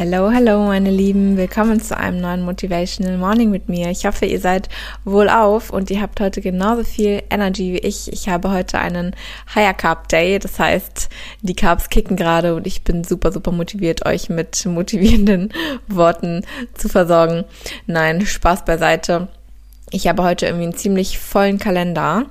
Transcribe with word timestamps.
Hallo, 0.00 0.32
hallo 0.32 0.64
meine 0.64 0.90
Lieben, 0.90 1.36
willkommen 1.36 1.78
zu 1.78 1.94
einem 1.94 2.22
neuen 2.22 2.42
Motivational 2.42 3.18
Morning 3.18 3.50
mit 3.50 3.68
mir. 3.68 3.90
Ich 3.90 4.06
hoffe, 4.06 4.24
ihr 4.24 4.40
seid 4.40 4.70
wohl 5.04 5.28
auf 5.28 5.68
und 5.68 5.90
ihr 5.90 6.00
habt 6.00 6.20
heute 6.20 6.40
genauso 6.40 6.84
viel 6.84 7.22
Energy 7.28 7.74
wie 7.74 7.86
ich. 7.86 8.10
Ich 8.10 8.26
habe 8.30 8.50
heute 8.50 8.78
einen 8.78 9.14
Higher 9.54 9.74
Carb 9.74 10.08
Day, 10.08 10.38
das 10.38 10.58
heißt, 10.58 11.10
die 11.42 11.54
Carbs 11.54 11.90
kicken 11.90 12.16
gerade 12.16 12.54
und 12.54 12.66
ich 12.66 12.82
bin 12.82 13.04
super, 13.04 13.30
super 13.30 13.52
motiviert, 13.52 14.06
euch 14.06 14.30
mit 14.30 14.64
motivierenden 14.64 15.52
Worten 15.86 16.46
zu 16.72 16.88
versorgen. 16.88 17.44
Nein, 17.86 18.24
Spaß 18.24 18.64
beiseite. 18.64 19.28
Ich 19.90 20.08
habe 20.08 20.22
heute 20.22 20.46
irgendwie 20.46 20.64
einen 20.64 20.76
ziemlich 20.76 21.18
vollen 21.18 21.58
Kalender. 21.58 22.24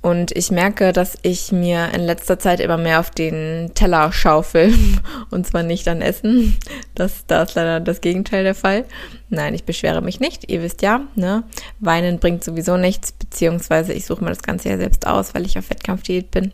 Und 0.00 0.30
ich 0.32 0.50
merke, 0.52 0.92
dass 0.92 1.18
ich 1.22 1.50
mir 1.50 1.90
in 1.92 2.02
letzter 2.02 2.38
Zeit 2.38 2.60
immer 2.60 2.76
mehr 2.76 3.00
auf 3.00 3.10
den 3.10 3.72
Teller 3.74 4.12
schaufel. 4.12 4.72
Und 5.30 5.46
zwar 5.46 5.64
nicht 5.64 5.88
an 5.88 6.02
Essen. 6.02 6.56
Das, 6.94 7.26
da 7.26 7.42
ist 7.42 7.56
leider 7.56 7.80
das 7.80 8.00
Gegenteil 8.00 8.44
der 8.44 8.54
Fall. 8.54 8.84
Nein, 9.28 9.54
ich 9.54 9.64
beschwere 9.64 10.00
mich 10.00 10.20
nicht. 10.20 10.50
Ihr 10.50 10.62
wisst 10.62 10.82
ja, 10.82 11.00
ne? 11.16 11.42
Weinen 11.80 12.20
bringt 12.20 12.44
sowieso 12.44 12.76
nichts. 12.76 13.10
Beziehungsweise 13.10 13.92
ich 13.92 14.06
suche 14.06 14.22
mir 14.22 14.30
das 14.30 14.42
Ganze 14.42 14.68
ja 14.68 14.76
selbst 14.76 15.06
aus, 15.06 15.34
weil 15.34 15.44
ich 15.44 15.58
auf 15.58 15.68
Wettkampfdiät 15.68 16.30
bin. 16.30 16.52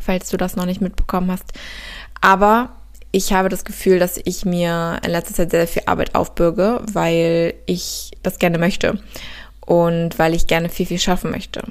Falls 0.00 0.30
du 0.30 0.38
das 0.38 0.56
noch 0.56 0.66
nicht 0.66 0.80
mitbekommen 0.80 1.30
hast. 1.30 1.52
Aber 2.22 2.70
ich 3.12 3.32
habe 3.34 3.50
das 3.50 3.64
Gefühl, 3.64 3.98
dass 3.98 4.18
ich 4.24 4.46
mir 4.46 5.00
in 5.04 5.10
letzter 5.10 5.34
Zeit 5.34 5.50
sehr, 5.50 5.66
viel 5.66 5.82
Arbeit 5.84 6.14
aufbürge, 6.14 6.80
weil 6.92 7.54
ich 7.66 8.12
das 8.22 8.38
gerne 8.38 8.56
möchte 8.56 8.98
und 9.70 10.18
weil 10.18 10.34
ich 10.34 10.48
gerne 10.48 10.68
viel, 10.68 10.84
viel 10.84 10.98
schaffen 10.98 11.30
möchte. 11.30 11.62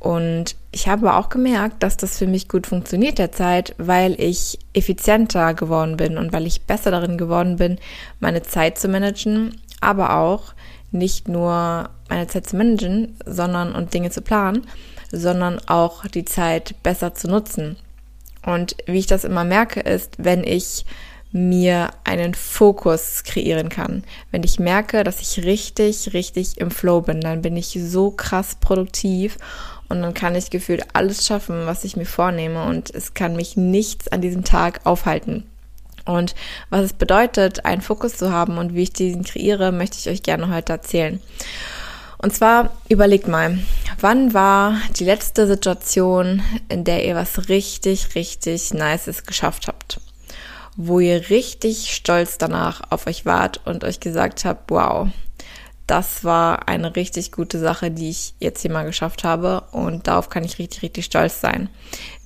Und 0.00 0.56
ich 0.72 0.88
habe 0.88 1.14
auch 1.14 1.28
gemerkt, 1.28 1.84
dass 1.84 1.96
das 1.96 2.18
für 2.18 2.26
mich 2.26 2.48
gut 2.48 2.66
funktioniert 2.66 3.18
derzeit, 3.18 3.76
weil 3.78 4.20
ich 4.20 4.58
effizienter 4.72 5.54
geworden 5.54 5.96
bin 5.96 6.18
und 6.18 6.32
weil 6.32 6.48
ich 6.48 6.62
besser 6.62 6.90
darin 6.90 7.16
geworden 7.16 7.54
bin, 7.54 7.78
meine 8.18 8.42
Zeit 8.42 8.76
zu 8.76 8.88
managen, 8.88 9.60
aber 9.80 10.16
auch 10.16 10.52
nicht 10.90 11.28
nur 11.28 11.90
meine 12.08 12.26
Zeit 12.26 12.48
zu 12.48 12.56
managen, 12.56 13.16
sondern 13.24 13.72
und 13.72 13.94
Dinge 13.94 14.10
zu 14.10 14.20
planen, 14.20 14.66
sondern 15.12 15.60
auch 15.68 16.08
die 16.08 16.24
Zeit 16.24 16.74
besser 16.82 17.14
zu 17.14 17.28
nutzen. 17.28 17.76
Und 18.44 18.74
wie 18.86 18.98
ich 18.98 19.06
das 19.06 19.22
immer 19.22 19.44
merke, 19.44 19.78
ist, 19.78 20.16
wenn 20.18 20.42
ich 20.42 20.84
mir 21.34 21.90
einen 22.04 22.32
Fokus 22.32 23.24
kreieren 23.24 23.68
kann. 23.68 24.04
Wenn 24.30 24.44
ich 24.44 24.60
merke, 24.60 25.02
dass 25.02 25.20
ich 25.20 25.44
richtig, 25.44 26.12
richtig 26.12 26.58
im 26.58 26.70
Flow 26.70 27.00
bin, 27.00 27.20
dann 27.20 27.42
bin 27.42 27.56
ich 27.56 27.76
so 27.82 28.12
krass 28.12 28.54
produktiv 28.54 29.36
und 29.88 30.00
dann 30.00 30.14
kann 30.14 30.36
ich 30.36 30.50
gefühlt 30.50 30.86
alles 30.92 31.26
schaffen, 31.26 31.66
was 31.66 31.82
ich 31.82 31.96
mir 31.96 32.06
vornehme 32.06 32.64
und 32.64 32.94
es 32.94 33.14
kann 33.14 33.34
mich 33.34 33.56
nichts 33.56 34.06
an 34.06 34.20
diesem 34.20 34.44
Tag 34.44 34.80
aufhalten. 34.84 35.42
Und 36.04 36.36
was 36.70 36.82
es 36.82 36.92
bedeutet, 36.92 37.64
einen 37.64 37.82
Fokus 37.82 38.16
zu 38.16 38.30
haben 38.30 38.56
und 38.56 38.74
wie 38.74 38.84
ich 38.84 38.92
diesen 38.92 39.24
kreiere, 39.24 39.72
möchte 39.72 39.98
ich 39.98 40.08
euch 40.08 40.22
gerne 40.22 40.54
heute 40.54 40.72
erzählen. 40.72 41.20
Und 42.18 42.32
zwar 42.32 42.76
überlegt 42.88 43.26
mal, 43.26 43.58
wann 43.98 44.34
war 44.34 44.76
die 44.96 45.04
letzte 45.04 45.48
Situation, 45.48 46.44
in 46.68 46.84
der 46.84 47.04
ihr 47.04 47.16
was 47.16 47.48
richtig, 47.48 48.14
richtig 48.14 48.72
Nices 48.72 49.24
geschafft 49.24 49.66
habt? 49.66 49.98
Wo 50.76 51.00
ihr 51.00 51.30
richtig 51.30 51.94
stolz 51.94 52.38
danach 52.38 52.82
auf 52.90 53.06
euch 53.06 53.24
wart 53.26 53.60
und 53.64 53.84
euch 53.84 54.00
gesagt 54.00 54.44
habt, 54.44 54.70
wow, 54.70 55.08
das 55.86 56.24
war 56.24 56.68
eine 56.68 56.96
richtig 56.96 57.30
gute 57.30 57.58
Sache, 57.58 57.90
die 57.90 58.10
ich 58.10 58.34
jetzt 58.38 58.62
hier 58.62 58.72
mal 58.72 58.84
geschafft 58.84 59.24
habe 59.24 59.62
und 59.72 60.06
darauf 60.06 60.30
kann 60.30 60.44
ich 60.44 60.58
richtig, 60.58 60.82
richtig 60.82 61.04
stolz 61.04 61.40
sein. 61.40 61.68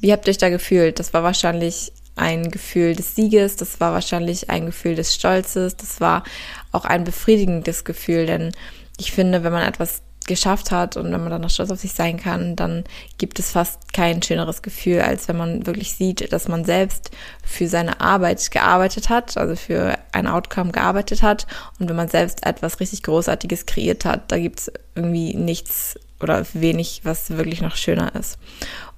Wie 0.01 0.13
habt 0.13 0.27
ihr 0.27 0.31
euch 0.31 0.39
da 0.39 0.49
gefühlt? 0.49 0.99
Das 1.01 1.13
war 1.13 1.23
wahrscheinlich 1.23 1.93
ein 2.15 2.51
Gefühl 2.51 2.95
des 2.95 3.15
Sieges, 3.15 3.57
das 3.57 3.81
war 3.81 3.93
wahrscheinlich 3.93 4.51
ein 4.51 4.67
Gefühl 4.67 4.95
des 4.95 5.15
Stolzes, 5.15 5.77
das 5.77 6.01
war 6.01 6.25
auch 6.73 6.85
ein 6.85 7.05
befriedigendes 7.05 7.85
Gefühl, 7.85 8.27
denn 8.27 8.53
ich 8.99 9.13
finde, 9.13 9.45
wenn 9.45 9.53
man 9.53 9.67
etwas 9.67 10.03
geschafft 10.29 10.71
hat 10.71 10.97
und 10.97 11.07
wenn 11.07 11.21
man 11.21 11.31
dann 11.31 11.41
noch 11.41 11.51
stolz 11.51 11.73
auf 11.73 11.81
sich 11.81 11.93
sein 11.93 12.19
kann, 12.19 12.55
dann 12.55 12.85
gibt 13.19 13.41
es 13.41 13.51
fast 13.51 13.93
kein 13.93 14.23
schöneres 14.23 14.63
Gefühl, 14.63 15.01
als 15.01 15.27
wenn 15.27 15.37
man 15.37 15.67
wirklich 15.67 15.93
sieht, 15.95 16.33
dass 16.33 16.47
man 16.47 16.65
selbst 16.65 17.11
für 17.45 17.67
seine 17.67 18.01
Arbeit 18.01 18.51
gearbeitet 18.53 19.09
hat, 19.09 19.37
also 19.37 19.57
für 19.57 19.99
ein 20.13 20.29
Outcome 20.29 20.71
gearbeitet 20.71 21.23
hat 21.23 21.49
und 21.81 21.89
wenn 21.89 21.97
man 21.97 22.09
selbst 22.09 22.47
etwas 22.47 22.79
richtig 22.79 23.03
Großartiges 23.03 23.67
kreiert 23.67 24.05
hat, 24.05 24.31
da 24.31 24.39
gibt 24.39 24.61
es 24.61 24.73
irgendwie 24.95 25.35
nichts 25.35 25.99
oder 26.21 26.45
wenig, 26.53 27.01
was 27.05 27.31
wirklich 27.31 27.61
noch 27.61 27.77
schöner 27.77 28.15
ist. 28.15 28.39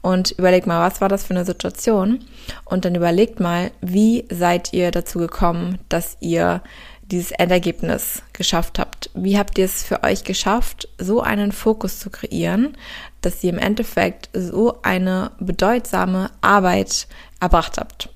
Und 0.03 0.31
überlegt 0.33 0.67
mal, 0.67 0.87
was 0.87 1.01
war 1.01 1.09
das 1.09 1.25
für 1.25 1.35
eine 1.35 1.45
Situation? 1.45 2.25
Und 2.65 2.85
dann 2.85 2.95
überlegt 2.95 3.41
mal, 3.41 3.71
wie 3.83 4.25
seid 4.31 4.73
ihr 4.73 4.91
dazu 4.91 5.19
gekommen, 5.19 5.79
dass 5.89 6.17
ihr 6.21 6.63
dieses 7.11 7.33
Endergebnis 7.33 8.23
geschafft 8.33 8.79
habt. 8.79 9.11
Wie 9.15 9.39
habt 9.39 9.59
ihr 9.59 9.65
es 9.65 9.83
für 9.83 10.03
euch 10.03 10.25
geschafft, 10.25 10.89
so 10.99 11.21
einen 11.21 11.53
Fokus 11.53 11.99
zu 11.99 12.11
kreieren, 12.11 12.77
dass 13.21 13.43
ihr 13.45 13.51
im 13.51 13.59
Endeffekt 13.59 14.31
so 14.33 14.81
eine 14.83 15.33
bedeutsame 15.41 16.31
Arbeit 16.41 17.09
erbracht 17.41 17.79
habt? 17.79 18.09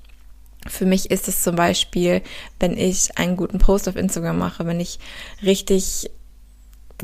Für 0.67 0.85
mich 0.85 1.11
ist 1.11 1.27
es 1.27 1.43
zum 1.43 1.55
Beispiel, 1.55 2.21
wenn 2.59 2.75
ich 2.75 3.17
einen 3.17 3.37
guten 3.37 3.59
Post 3.59 3.87
auf 3.87 3.95
Instagram 3.95 4.39
mache, 4.39 4.65
wenn 4.65 4.79
ich 4.79 4.99
richtig 5.43 6.09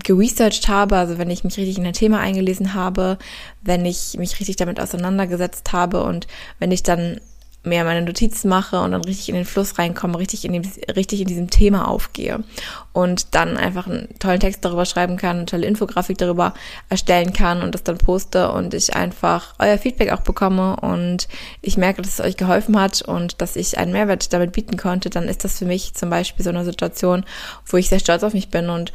geresearched 0.04 0.68
habe, 0.68 0.96
also 0.96 1.18
wenn 1.18 1.30
ich 1.30 1.44
mich 1.44 1.58
richtig 1.58 1.78
in 1.78 1.86
ein 1.86 1.94
Thema 1.94 2.20
eingelesen 2.20 2.74
habe, 2.74 3.18
wenn 3.62 3.86
ich 3.86 4.16
mich 4.18 4.40
richtig 4.40 4.56
damit 4.56 4.80
auseinandergesetzt 4.80 5.74
habe 5.74 6.04
und 6.04 6.28
wenn 6.60 6.72
ich 6.72 6.82
dann 6.82 7.20
mehr 7.64 7.84
meine 7.84 8.02
Notizen 8.02 8.50
mache 8.50 8.80
und 8.80 8.92
dann 8.92 9.04
richtig 9.04 9.30
in 9.30 9.36
den 9.36 9.46
Fluss 9.46 9.78
reinkomme, 9.78 10.18
richtig 10.18 10.46
in, 10.46 10.54
dem, 10.54 10.64
richtig 10.96 11.22
in 11.22 11.28
diesem 11.28 11.50
Thema 11.50 11.88
aufgehe 11.88 12.44
und 12.92 13.36
dann 13.36 13.56
einfach 13.56 13.86
einen 13.86 14.10
tollen 14.18 14.40
Text 14.40 14.66
darüber 14.66 14.86
schreiben 14.86 15.18
kann, 15.18 15.38
eine 15.38 15.46
tolle 15.46 15.68
Infografik 15.68 16.18
darüber 16.18 16.56
erstellen 16.90 17.34
kann 17.34 17.62
und 17.62 17.76
das 17.76 17.84
dann 17.84 18.00
poste 18.00 18.52
und 18.52 18.74
ich 18.74 18.96
einfach 18.96 19.54
euer 19.60 19.78
Feedback 19.78 20.12
auch 20.12 20.22
bekomme 20.22 20.76
und 20.78 21.28
ich 21.62 21.78
merke, 21.78 22.02
dass 22.02 22.20
es 22.20 22.26
euch 22.26 22.36
geholfen 22.36 22.80
hat 22.80 23.04
und 23.04 23.42
dass 23.42 23.56
ich 23.56 23.78
einen 23.78 23.92
Mehrwert 23.92 24.34
damit 24.34 24.54
bieten 24.54 24.78
konnte, 24.78 25.12
dann 25.12 25.28
ist 25.28 25.44
das 25.44 25.60
für 25.60 25.66
mich 25.66 25.94
zum 25.94 26.10
Beispiel 26.10 26.44
so 26.44 26.50
eine 26.50 26.66
Situation, 26.66 27.26
wo 27.68 27.78
ich 27.78 27.90
sehr 27.90 28.00
stolz 28.00 28.24
auf 28.24 28.34
mich 28.34 28.50
bin 28.50 28.70
und 28.70 28.92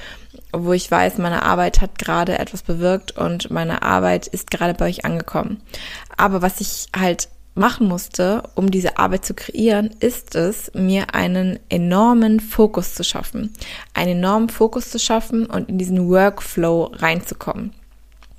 wo 0.53 0.73
ich 0.73 0.91
weiß, 0.91 1.19
meine 1.19 1.43
Arbeit 1.43 1.81
hat 1.81 1.99
gerade 1.99 2.39
etwas 2.39 2.63
bewirkt 2.63 3.13
und 3.17 3.51
meine 3.51 3.83
Arbeit 3.83 4.27
ist 4.27 4.51
gerade 4.51 4.75
bei 4.75 4.87
euch 4.87 5.05
angekommen. 5.05 5.61
Aber 6.17 6.43
was 6.43 6.61
ich 6.61 6.89
halt 6.97 7.29
machen 7.57 7.89
musste, 7.89 8.43
um 8.55 8.71
diese 8.71 8.99
Arbeit 8.99 9.25
zu 9.25 9.35
kreieren, 9.35 9.91
ist 10.01 10.35
es, 10.35 10.71
mir 10.75 11.15
einen 11.15 11.59
enormen 11.69 12.41
Fokus 12.41 12.95
zu 12.95 13.03
schaffen. 13.03 13.53
Einen 13.95 14.19
enormen 14.19 14.49
Fokus 14.49 14.91
zu 14.91 14.99
schaffen 14.99 15.47
und 15.47 15.69
in 15.69 15.79
diesen 15.79 16.09
Workflow 16.09 16.93
reinzukommen. 16.95 17.73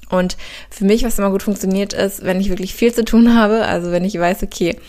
Und 0.09 0.37
für 0.69 0.85
mich, 0.85 1.03
was 1.03 1.19
immer 1.19 1.31
gut 1.31 1.43
funktioniert, 1.43 1.93
ist, 1.93 2.23
wenn 2.23 2.39
ich 2.39 2.49
wirklich 2.49 2.73
viel 2.73 2.93
zu 2.93 3.03
tun 3.03 3.35
habe, 3.35 3.65
also 3.65 3.91
wenn 3.91 4.05
ich 4.05 4.17
weiß, 4.17 4.43
okay, 4.43 4.79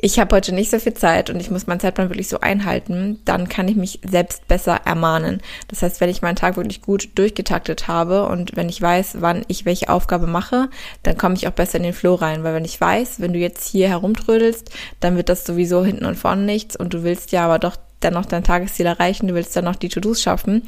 ich 0.00 0.18
habe 0.18 0.36
heute 0.36 0.54
nicht 0.54 0.70
so 0.70 0.78
viel 0.78 0.94
Zeit 0.94 1.28
und 1.28 1.40
ich 1.40 1.50
muss 1.50 1.66
meinen 1.66 1.80
Zeitplan 1.80 2.08
wirklich 2.08 2.28
so 2.28 2.40
einhalten, 2.40 3.20
dann 3.24 3.48
kann 3.48 3.66
ich 3.66 3.76
mich 3.76 4.00
selbst 4.08 4.46
besser 4.46 4.80
ermahnen. 4.84 5.40
Das 5.66 5.82
heißt, 5.82 6.00
wenn 6.00 6.08
ich 6.08 6.22
meinen 6.22 6.36
Tag 6.36 6.56
wirklich 6.56 6.82
gut 6.82 7.10
durchgetaktet 7.16 7.88
habe 7.88 8.26
und 8.26 8.54
wenn 8.54 8.68
ich 8.68 8.80
weiß, 8.80 9.16
wann 9.20 9.44
ich 9.48 9.64
welche 9.64 9.88
Aufgabe 9.88 10.28
mache, 10.28 10.70
dann 11.02 11.18
komme 11.18 11.34
ich 11.34 11.48
auch 11.48 11.52
besser 11.52 11.78
in 11.78 11.82
den 11.82 11.92
Flow 11.92 12.14
rein. 12.14 12.44
Weil 12.44 12.54
wenn 12.54 12.64
ich 12.64 12.80
weiß, 12.80 13.20
wenn 13.20 13.32
du 13.32 13.40
jetzt 13.40 13.66
hier 13.66 13.88
herumtrödelst, 13.88 14.70
dann 15.00 15.16
wird 15.16 15.28
das 15.28 15.44
sowieso 15.44 15.84
hinten 15.84 16.04
und 16.04 16.16
vorne 16.16 16.42
nichts 16.42 16.76
und 16.76 16.94
du 16.94 17.02
willst 17.02 17.32
ja 17.32 17.44
aber 17.44 17.58
doch 17.58 17.76
dann 18.00 18.14
noch 18.14 18.26
dein 18.26 18.44
Tagesziel 18.44 18.86
erreichen, 18.86 19.28
du 19.28 19.34
willst 19.34 19.56
dann 19.56 19.64
noch 19.64 19.76
die 19.76 19.88
To-Dos 19.88 20.22
schaffen, 20.22 20.62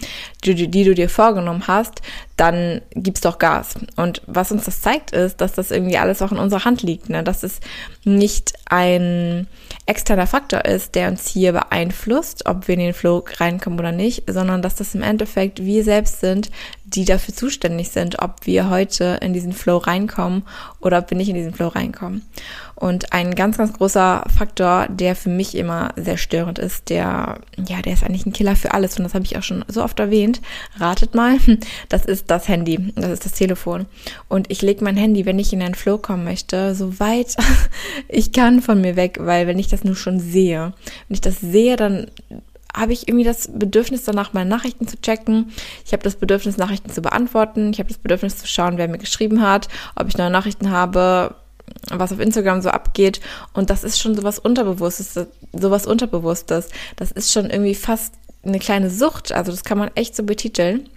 die, 0.45 0.69
die, 0.69 0.85
du 0.85 0.95
dir 0.95 1.09
vorgenommen 1.09 1.65
hast, 1.67 2.03
dann 2.37 2.81
gib's 2.95 3.21
doch 3.21 3.39
Gas. 3.39 3.75
Und 3.97 4.23
was 4.27 4.51
uns 4.51 4.65
das 4.65 4.81
zeigt, 4.81 5.13
ist, 5.13 5.41
dass 5.41 5.53
das 5.53 5.71
irgendwie 5.71 5.99
alles 5.99 6.23
auch 6.23 6.33
in 6.33 6.39
unserer 6.39 6.65
Hand 6.65 6.83
liegt, 6.83 7.09
ne? 7.09 7.23
dass 7.23 7.43
es 7.43 7.61
nicht 8.05 8.55
ein 8.67 9.47
externer 9.87 10.27
Faktor 10.27 10.65
ist, 10.65 10.95
der 10.95 11.09
uns 11.09 11.29
hier 11.29 11.53
beeinflusst, 11.53 12.47
ob 12.47 12.67
wir 12.67 12.75
in 12.75 12.81
den 12.81 12.95
Flow 12.95 13.25
reinkommen 13.39 13.79
oder 13.79 13.93
nicht, 13.93 14.25
sondern 14.31 14.63
dass 14.63 14.75
das 14.75 14.95
im 14.95 15.03
Endeffekt 15.03 15.65
wir 15.65 15.85
selbst 15.85 16.21
sind, 16.21 16.51
die 16.85 17.05
dafür 17.05 17.35
zuständig 17.35 17.91
sind, 17.91 18.21
ob 18.21 18.47
wir 18.47 18.71
heute 18.71 19.19
in 19.21 19.33
diesen 19.33 19.53
Flow 19.53 19.77
reinkommen 19.77 20.43
oder 20.81 20.99
ob 20.99 21.11
wir 21.11 21.17
nicht 21.17 21.29
in 21.29 21.37
diesen 21.37 21.55
Flow 21.55 21.69
reinkommen. 21.69 22.23
Und 22.81 23.13
ein 23.13 23.35
ganz, 23.35 23.59
ganz 23.59 23.75
großer 23.75 24.25
Faktor, 24.35 24.87
der 24.89 25.15
für 25.15 25.29
mich 25.29 25.55
immer 25.55 25.93
sehr 25.97 26.17
störend 26.17 26.59
ist, 26.59 26.89
der, 26.89 27.39
ja, 27.69 27.83
der 27.83 27.93
ist 27.93 28.03
eigentlich 28.03 28.25
ein 28.25 28.33
Killer 28.33 28.57
für 28.57 28.73
alles. 28.73 28.97
Und 28.97 29.05
das 29.05 29.13
habe 29.13 29.25
ich 29.27 29.37
auch 29.37 29.43
schon 29.43 29.67
so 29.69 29.85
oft 29.85 30.01
erwähnt. 30.01 30.41
Ratet 30.79 31.15
mal, 31.15 31.37
das 31.91 32.07
ist 32.07 32.31
das 32.31 32.49
Handy, 32.49 32.93
das 32.97 33.11
ist 33.11 33.27
das 33.27 33.33
Telefon. 33.33 33.85
Und 34.29 34.51
ich 34.51 34.63
lege 34.63 34.83
mein 34.83 34.97
Handy, 34.97 35.27
wenn 35.27 35.39
ich 35.39 35.53
in 35.53 35.63
einen 35.63 35.75
Flow 35.75 35.99
kommen 35.99 36.25
möchte, 36.25 36.75
so 36.75 36.99
weit 36.99 37.37
ich 38.09 38.33
kann 38.33 38.63
von 38.63 38.81
mir 38.81 38.97
weg, 38.97 39.19
weil 39.21 39.47
wenn 39.47 39.59
ich 39.59 39.69
das 39.69 39.85
nur 39.85 39.95
schon 39.95 40.19
sehe, 40.19 40.73
wenn 41.09 41.15
ich 41.15 41.21
das 41.21 41.39
sehe, 41.39 41.77
dann 41.77 42.07
habe 42.75 42.95
ich 42.95 43.09
irgendwie 43.09 43.25
das 43.25 43.51
Bedürfnis 43.53 44.05
danach, 44.05 44.33
meine 44.33 44.49
Nachrichten 44.49 44.89
zu 44.89 44.99
checken. 45.03 45.53
Ich 45.85 45.93
habe 45.93 46.03
das 46.03 46.17
Bedürfnis, 46.17 46.57
Nachrichten 46.57 46.91
zu 46.91 47.03
beantworten. 47.03 47.73
Ich 47.73 47.79
habe 47.79 47.89
das 47.89 47.99
Bedürfnis 47.99 48.39
zu 48.39 48.47
schauen, 48.47 48.79
wer 48.79 48.89
mir 48.89 48.97
geschrieben 48.97 49.43
hat, 49.43 49.69
ob 49.97 50.09
ich 50.09 50.17
neue 50.17 50.31
Nachrichten 50.31 50.71
habe, 50.71 51.35
was 51.91 52.13
auf 52.13 52.21
Instagram 52.21 52.63
so 52.63 52.71
abgeht. 52.71 53.21
Und 53.53 53.71
das 53.71 53.85
ist 53.85 54.01
schon 54.01 54.15
sowas 54.15 54.39
Unterbewusstes, 54.39 55.27
sowas 55.53 55.87
Unterbewusstes. 55.87 56.69
Das 56.97 57.13
ist 57.13 57.33
schon 57.33 57.51
irgendwie 57.51 57.75
fast 57.75 58.15
eine 58.45 58.59
kleine 58.59 58.91
Sucht. 58.91 59.33
Also 59.33 59.51
das 59.51 59.65
kann 59.65 59.79
man 59.79 59.91
echt 59.95 60.17
so 60.17 60.23
betiteln. 60.23 60.89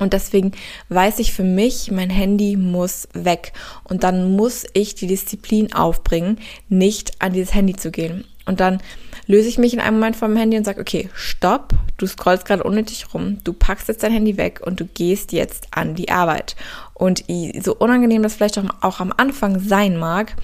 Und 0.00 0.14
deswegen 0.14 0.52
weiß 0.88 1.18
ich 1.18 1.32
für 1.32 1.44
mich, 1.44 1.90
mein 1.90 2.10
Handy 2.10 2.56
muss 2.56 3.08
weg. 3.12 3.52
Und 3.84 4.04
dann 4.04 4.36
muss 4.36 4.64
ich 4.72 4.94
die 4.94 5.06
Disziplin 5.06 5.72
aufbringen, 5.72 6.38
nicht 6.68 7.20
an 7.20 7.32
dieses 7.34 7.54
Handy 7.54 7.76
zu 7.76 7.90
gehen. 7.90 8.24
Und 8.46 8.60
dann 8.60 8.80
löse 9.26 9.48
ich 9.48 9.58
mich 9.58 9.74
in 9.74 9.80
einem 9.80 9.98
Moment 9.98 10.16
vom 10.16 10.34
Handy 10.36 10.56
und 10.56 10.64
sage, 10.64 10.80
okay, 10.80 11.10
stopp, 11.14 11.74
du 11.96 12.06
scrollst 12.06 12.44
gerade 12.44 12.64
unnötig 12.64 13.06
rum, 13.14 13.38
du 13.44 13.52
packst 13.52 13.88
jetzt 13.88 14.02
dein 14.02 14.12
Handy 14.12 14.36
weg 14.36 14.60
und 14.64 14.80
du 14.80 14.86
gehst 14.86 15.32
jetzt 15.32 15.68
an 15.70 15.94
die 15.94 16.10
Arbeit. 16.10 16.56
Und 16.94 17.24
so 17.62 17.74
unangenehm 17.76 18.22
das 18.22 18.34
vielleicht 18.34 18.58
auch, 18.80 19.00
am 19.00 19.12
Anfang 19.16 19.60
sein 19.60 19.96
mag, 19.96 20.34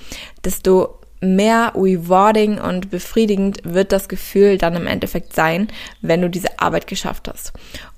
desto 0.45 0.99
mehr 1.21 1.73
rewarding 1.75 2.61
und 2.61 2.91
befriedigend 2.91 3.61
wird 3.65 3.91
das 3.93 4.09
Gefühl 4.09 4.57
dann 4.57 4.77
im 4.77 4.87
Endeffekt 4.87 5.35
sein, 5.35 5.69
wenn 6.01 6.23
du 6.23 6.31
diese 6.31 6.61
Arbeit 6.61 6.87
geschafft 6.87 7.29
hast. 7.29 7.53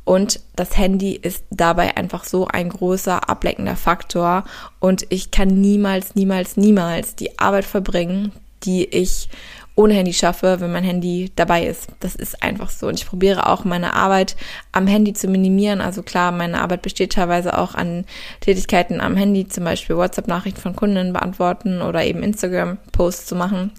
Und 0.04 0.40
das 0.56 0.76
Handy 0.76 1.14
ist 1.14 1.44
dabei 1.50 1.96
einfach 1.96 2.24
so 2.24 2.46
ein 2.46 2.70
großer 2.70 3.28
ableckender 3.28 3.76
Faktor. 3.76 4.44
Und 4.78 5.06
ich 5.10 5.30
kann 5.30 5.48
niemals, 5.60 6.14
niemals, 6.14 6.56
niemals 6.56 7.14
die 7.14 7.38
Arbeit 7.38 7.64
verbringen, 7.64 8.32
die 8.64 8.86
ich 8.86 9.28
ohne 9.74 9.94
Handy 9.94 10.12
schaffe, 10.12 10.60
wenn 10.60 10.72
mein 10.72 10.84
Handy 10.84 11.32
dabei 11.36 11.64
ist. 11.64 11.88
Das 12.00 12.14
ist 12.14 12.42
einfach 12.42 12.70
so. 12.70 12.88
Und 12.88 12.94
ich 12.94 13.06
probiere 13.06 13.48
auch 13.48 13.64
meine 13.64 13.94
Arbeit 13.94 14.36
am 14.72 14.86
Handy 14.86 15.12
zu 15.12 15.28
minimieren. 15.28 15.80
Also 15.80 16.02
klar, 16.02 16.32
meine 16.32 16.60
Arbeit 16.60 16.82
besteht 16.82 17.12
teilweise 17.12 17.56
auch 17.56 17.74
an 17.74 18.04
Tätigkeiten 18.40 19.00
am 19.00 19.16
Handy, 19.16 19.48
zum 19.48 19.64
Beispiel 19.64 19.96
WhatsApp-Nachrichten 19.96 20.60
von 20.60 20.76
Kunden 20.76 21.12
beantworten 21.12 21.82
oder 21.82 22.04
eben 22.04 22.22
Instagram-Posts 22.22 23.26
zu 23.26 23.34
machen 23.36 23.72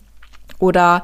oder 0.62 1.04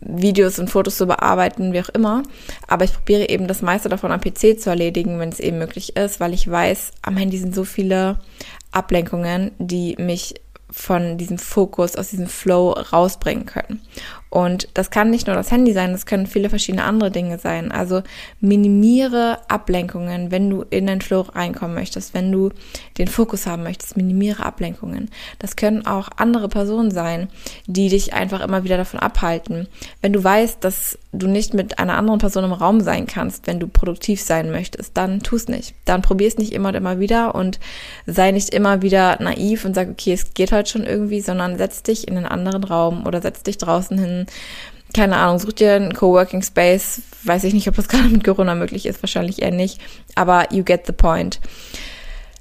Videos 0.00 0.58
und 0.58 0.68
Fotos 0.68 0.96
zu 0.96 1.06
bearbeiten, 1.06 1.72
wie 1.72 1.80
auch 1.80 1.88
immer. 1.88 2.22
Aber 2.66 2.84
ich 2.84 2.92
probiere 2.92 3.28
eben 3.28 3.48
das 3.48 3.62
meiste 3.62 3.88
davon 3.88 4.12
am 4.12 4.20
PC 4.20 4.60
zu 4.60 4.70
erledigen, 4.70 5.18
wenn 5.18 5.30
es 5.30 5.40
eben 5.40 5.58
möglich 5.58 5.96
ist, 5.96 6.20
weil 6.20 6.34
ich 6.34 6.50
weiß, 6.50 6.92
am 7.02 7.16
Handy 7.16 7.38
sind 7.38 7.54
so 7.54 7.64
viele 7.64 8.18
Ablenkungen, 8.72 9.52
die 9.58 9.96
mich 9.98 10.34
von 10.70 11.16
diesem 11.16 11.38
Fokus, 11.38 11.96
aus 11.96 12.10
diesem 12.10 12.26
Flow 12.26 12.72
rausbringen 12.72 13.46
können. 13.46 13.80
Und 14.28 14.68
das 14.74 14.90
kann 14.90 15.10
nicht 15.10 15.26
nur 15.26 15.36
das 15.36 15.50
Handy 15.50 15.72
sein, 15.72 15.92
das 15.92 16.06
können 16.06 16.26
viele 16.26 16.50
verschiedene 16.50 16.84
andere 16.84 17.10
Dinge 17.10 17.38
sein. 17.38 17.70
Also 17.70 18.02
minimiere 18.40 19.38
Ablenkungen, 19.48 20.30
wenn 20.30 20.50
du 20.50 20.64
in 20.68 20.86
den 20.86 21.00
Flow 21.00 21.20
reinkommen 21.20 21.74
möchtest, 21.74 22.12
wenn 22.12 22.32
du 22.32 22.50
den 22.98 23.08
Fokus 23.08 23.46
haben 23.46 23.62
möchtest, 23.62 23.96
minimiere 23.96 24.44
Ablenkungen. 24.44 25.10
Das 25.38 25.56
können 25.56 25.86
auch 25.86 26.08
andere 26.16 26.48
Personen 26.48 26.90
sein, 26.90 27.28
die 27.66 27.88
dich 27.88 28.14
einfach 28.14 28.40
immer 28.40 28.64
wieder 28.64 28.76
davon 28.76 29.00
abhalten. 29.00 29.68
Wenn 30.02 30.12
du 30.12 30.22
weißt, 30.22 30.62
dass 30.62 30.98
du 31.12 31.28
nicht 31.28 31.54
mit 31.54 31.78
einer 31.78 31.96
anderen 31.96 32.18
Person 32.18 32.44
im 32.44 32.52
Raum 32.52 32.80
sein 32.80 33.06
kannst, 33.06 33.46
wenn 33.46 33.60
du 33.60 33.68
produktiv 33.68 34.20
sein 34.20 34.50
möchtest, 34.50 34.96
dann 34.96 35.20
tu 35.20 35.36
es 35.36 35.48
nicht. 35.48 35.74
Dann 35.84 36.02
probier 36.02 36.28
es 36.28 36.36
nicht 36.36 36.52
immer 36.52 36.68
und 36.70 36.74
immer 36.74 36.98
wieder 36.98 37.34
und 37.34 37.60
sei 38.06 38.32
nicht 38.32 38.50
immer 38.50 38.82
wieder 38.82 39.22
naiv 39.22 39.64
und 39.64 39.74
sag, 39.74 39.88
okay, 39.88 40.12
es 40.12 40.34
geht 40.34 40.52
heute 40.52 40.68
schon 40.68 40.84
irgendwie, 40.84 41.20
sondern 41.20 41.58
setz 41.58 41.82
dich 41.82 42.08
in 42.08 42.16
einen 42.16 42.26
anderen 42.26 42.64
Raum 42.64 43.06
oder 43.06 43.22
setz 43.22 43.42
dich 43.42 43.58
draußen 43.58 43.98
hin 43.98 44.15
keine 44.94 45.16
Ahnung, 45.16 45.38
such 45.38 45.52
dir 45.52 45.74
einen 45.74 45.92
Coworking 45.92 46.42
Space. 46.42 47.02
Weiß 47.24 47.44
ich 47.44 47.52
nicht, 47.52 47.68
ob 47.68 47.76
das 47.76 47.88
gerade 47.90 48.08
mit 48.08 48.24
Corona 48.24 48.54
möglich 48.54 48.86
ist, 48.86 49.02
wahrscheinlich 49.02 49.42
eher 49.42 49.50
nicht. 49.50 49.80
Aber 50.14 50.52
you 50.52 50.64
get 50.64 50.86
the 50.86 50.92
point. 50.92 51.40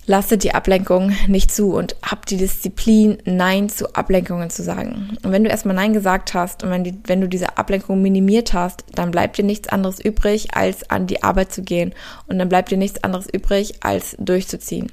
Lasse 0.07 0.37
die 0.37 0.53
Ablenkung 0.53 1.13
nicht 1.27 1.51
zu 1.51 1.73
und 1.73 1.95
hab 2.03 2.27
die 2.27 2.37
Disziplin, 2.37 3.17
Nein 3.25 3.69
zu 3.69 3.95
Ablenkungen 3.95 4.51
zu 4.51 4.61
sagen. 4.61 5.17
Und 5.23 5.31
wenn 5.31 5.43
du 5.43 5.49
erstmal 5.49 5.75
Nein 5.75 5.93
gesagt 5.93 6.35
hast 6.35 6.63
und 6.63 6.69
wenn, 6.69 6.83
die, 6.83 6.95
wenn 7.05 7.21
du 7.21 7.27
diese 7.27 7.57
Ablenkung 7.57 8.03
minimiert 8.03 8.53
hast, 8.53 8.85
dann 8.93 9.09
bleibt 9.09 9.39
dir 9.39 9.43
nichts 9.43 9.67
anderes 9.67 9.99
übrig, 9.99 10.55
als 10.55 10.87
an 10.91 11.07
die 11.07 11.23
Arbeit 11.23 11.51
zu 11.51 11.63
gehen. 11.63 11.93
Und 12.27 12.37
dann 12.37 12.49
bleibt 12.49 12.69
dir 12.69 12.77
nichts 12.77 13.03
anderes 13.03 13.27
übrig, 13.27 13.77
als 13.81 14.15
durchzuziehen. 14.19 14.91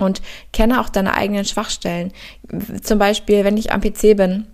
Und 0.00 0.20
kenne 0.52 0.80
auch 0.80 0.88
deine 0.88 1.14
eigenen 1.14 1.44
Schwachstellen. 1.44 2.12
Zum 2.82 2.98
Beispiel, 2.98 3.44
wenn 3.44 3.56
ich 3.56 3.70
am 3.70 3.80
PC 3.80 4.16
bin, 4.16 4.46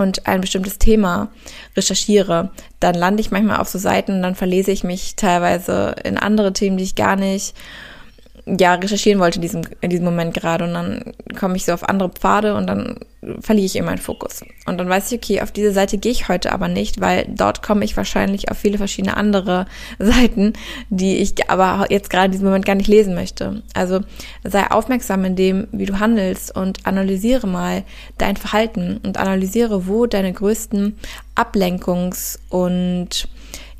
und 0.00 0.26
ein 0.26 0.40
bestimmtes 0.40 0.78
Thema 0.78 1.28
recherchiere, 1.76 2.50
dann 2.80 2.94
lande 2.94 3.20
ich 3.20 3.30
manchmal 3.30 3.58
auf 3.58 3.68
so 3.68 3.78
Seiten 3.78 4.12
und 4.12 4.22
dann 4.22 4.34
verlese 4.34 4.70
ich 4.70 4.84
mich 4.84 5.16
teilweise 5.16 5.94
in 6.04 6.16
andere 6.16 6.52
Themen, 6.52 6.76
die 6.76 6.84
ich 6.84 6.94
gar 6.94 7.16
nicht 7.16 7.54
ja, 8.46 8.74
recherchieren 8.74 9.20
wollte 9.20 9.36
in 9.36 9.42
diesem, 9.42 9.62
in 9.80 9.90
diesem 9.90 10.04
Moment 10.04 10.34
gerade. 10.34 10.64
Und 10.64 10.74
dann 10.74 11.12
komme 11.38 11.56
ich 11.56 11.64
so 11.64 11.72
auf 11.72 11.88
andere 11.88 12.08
Pfade 12.08 12.54
und 12.54 12.66
dann 12.66 13.00
verliere 13.40 13.66
ich 13.66 13.76
eben 13.76 13.86
meinen 13.86 13.98
Fokus. 13.98 14.42
Und 14.66 14.78
dann 14.78 14.88
weiß 14.88 15.10
ich, 15.10 15.18
okay, 15.18 15.40
auf 15.40 15.52
diese 15.52 15.72
Seite 15.72 15.98
gehe 15.98 16.12
ich 16.12 16.28
heute 16.28 16.52
aber 16.52 16.68
nicht, 16.68 17.00
weil 17.00 17.26
dort 17.28 17.62
komme 17.62 17.84
ich 17.84 17.96
wahrscheinlich 17.96 18.50
auf 18.50 18.58
viele 18.58 18.78
verschiedene 18.78 19.16
andere 19.16 19.66
Seiten, 19.98 20.52
die 20.88 21.18
ich 21.18 21.50
aber 21.50 21.86
jetzt 21.90 22.10
gerade 22.10 22.26
in 22.26 22.32
diesem 22.32 22.46
Moment 22.46 22.66
gar 22.66 22.74
nicht 22.74 22.88
lesen 22.88 23.14
möchte. 23.14 23.62
Also 23.74 24.00
sei 24.44 24.70
aufmerksam 24.70 25.24
in 25.24 25.36
dem, 25.36 25.68
wie 25.72 25.86
du 25.86 25.98
handelst 25.98 26.54
und 26.54 26.86
analysiere 26.86 27.46
mal 27.46 27.84
dein 28.18 28.36
Verhalten 28.36 29.00
und 29.02 29.18
analysiere, 29.18 29.86
wo 29.86 30.06
deine 30.06 30.32
größten 30.32 30.96
Ablenkungs- 31.36 32.38
und 32.48 33.28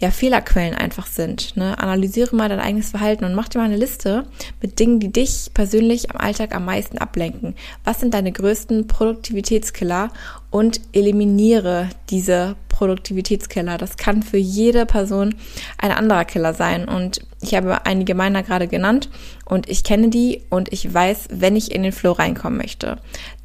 ja, 0.01 0.11
Fehlerquellen 0.11 0.75
einfach 0.75 1.07
sind. 1.07 1.57
Ne? 1.57 1.79
Analysiere 1.79 2.35
mal 2.35 2.49
dein 2.49 2.61
eigenes 2.61 2.91
Verhalten 2.91 3.25
und 3.25 3.35
mach 3.35 3.49
dir 3.49 3.59
mal 3.59 3.65
eine 3.65 3.77
Liste 3.77 4.25
mit 4.63 4.79
Dingen, 4.79 4.99
die 4.99 5.13
dich 5.13 5.51
persönlich 5.53 6.11
am 6.11 6.17
Alltag 6.17 6.55
am 6.55 6.65
meisten 6.65 6.99
ablenken. 6.99 7.55
Was 7.85 8.01
sind 8.01 8.15
deine 8.15 8.33
größten 8.33 8.87
Produktivitätskiller 8.87 10.11
und 10.51 10.81
eliminiere 10.93 11.91
diese 12.09 12.57
Produktivitätskiller. 12.69 13.79
Das 13.79 13.99
kann 13.99 14.23
für 14.23 14.39
jede 14.39 14.87
Person 14.87 15.35
ein 15.79 15.93
anderer 15.93 16.25
Killer 16.25 16.55
sein. 16.55 16.89
Und 16.89 17.21
ich 17.43 17.55
habe 17.55 17.85
einige 17.87 18.15
meiner 18.15 18.43
gerade 18.43 18.69
genannt 18.69 19.11
und 19.45 19.69
ich 19.69 19.85
kenne 19.85 20.09
die 20.09 20.43
und 20.49 20.73
ich 20.73 20.93
weiß, 20.93 21.29
wenn 21.31 21.57
ich 21.57 21.73
in 21.73 21.83
den 21.83 21.93
Flow 21.93 22.13
reinkommen 22.13 22.59
möchte, 22.59 22.99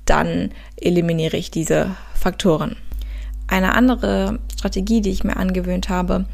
dann 0.05 0.51
eliminiere 0.77 1.37
ich 1.37 1.51
diese 1.51 1.95
Faktoren. 2.13 2.77
Eine 3.47 3.75
andere 3.75 4.39
Strategie, 4.57 5.01
die 5.01 5.11
ich 5.11 5.23
mir 5.23 5.37
angewöhnt 5.37 5.89
habe, 5.89 6.25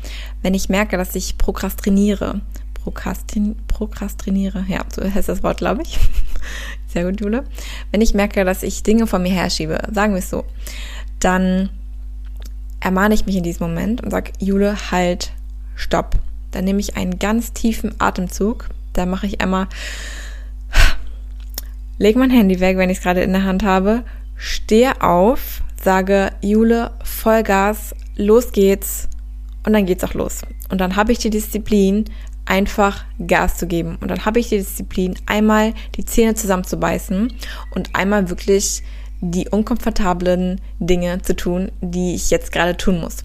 wenn 0.41 0.53
ich 0.53 0.69
merke, 0.69 0.97
dass 0.97 1.15
ich 1.15 1.37
prokrastiniere. 1.37 2.41
Prokrastin, 2.73 3.57
prokrastiniere, 3.67 4.65
ja, 4.67 4.83
so 4.93 5.03
heißt 5.03 5.29
das 5.29 5.43
Wort, 5.43 5.57
glaube 5.57 5.83
ich. 5.83 5.99
Sehr 6.87 7.05
gut, 7.05 7.21
Jule. 7.21 7.43
Wenn 7.91 8.01
ich 8.01 8.13
merke, 8.13 8.43
dass 8.43 8.63
ich 8.63 8.81
Dinge 8.81 9.05
von 9.05 9.21
mir 9.21 9.31
herschiebe, 9.31 9.79
sagen 9.91 10.13
wir 10.13 10.19
es 10.19 10.29
so, 10.29 10.45
dann 11.19 11.69
ermahne 12.79 13.13
ich 13.13 13.25
mich 13.25 13.35
in 13.35 13.43
diesem 13.43 13.67
Moment 13.67 14.01
und 14.01 14.09
sage, 14.11 14.31
Jule, 14.39 14.75
halt, 14.91 15.31
stopp. 15.75 16.15
Dann 16.51 16.65
nehme 16.65 16.79
ich 16.79 16.97
einen 16.97 17.19
ganz 17.19 17.53
tiefen 17.53 17.93
Atemzug. 17.99 18.69
Da 18.93 19.05
mache 19.05 19.27
ich 19.27 19.39
einmal, 19.39 19.67
lege 21.97 22.19
mein 22.19 22.31
Handy 22.31 22.59
weg, 22.59 22.77
wenn 22.77 22.89
ich 22.89 22.97
es 22.97 23.03
gerade 23.03 23.21
in 23.21 23.31
der 23.31 23.43
Hand 23.43 23.63
habe, 23.63 24.03
stehe 24.35 25.01
auf, 25.01 25.61
sage, 25.83 26.31
Jule, 26.41 26.91
Vollgas, 27.03 27.95
los 28.15 28.51
geht's 28.51 29.07
und 29.65 29.73
dann 29.73 29.85
geht's 29.85 30.03
auch 30.03 30.13
los. 30.13 30.41
Und 30.69 30.79
dann 30.79 30.95
habe 30.95 31.11
ich 31.11 31.19
die 31.19 31.29
Disziplin, 31.29 32.05
einfach 32.45 33.05
Gas 33.25 33.57
zu 33.57 33.67
geben. 33.67 33.97
Und 34.01 34.09
dann 34.09 34.25
habe 34.25 34.39
ich 34.39 34.49
die 34.49 34.57
Disziplin, 34.57 35.15
einmal 35.25 35.73
die 35.95 36.05
Zähne 36.05 36.35
zusammenzubeißen 36.35 37.31
und 37.75 37.95
einmal 37.95 38.29
wirklich 38.29 38.83
die 39.21 39.47
unkomfortablen 39.47 40.59
Dinge 40.79 41.21
zu 41.21 41.35
tun, 41.35 41.71
die 41.79 42.15
ich 42.15 42.31
jetzt 42.31 42.51
gerade 42.51 42.75
tun 42.75 42.99
muss. 42.99 43.17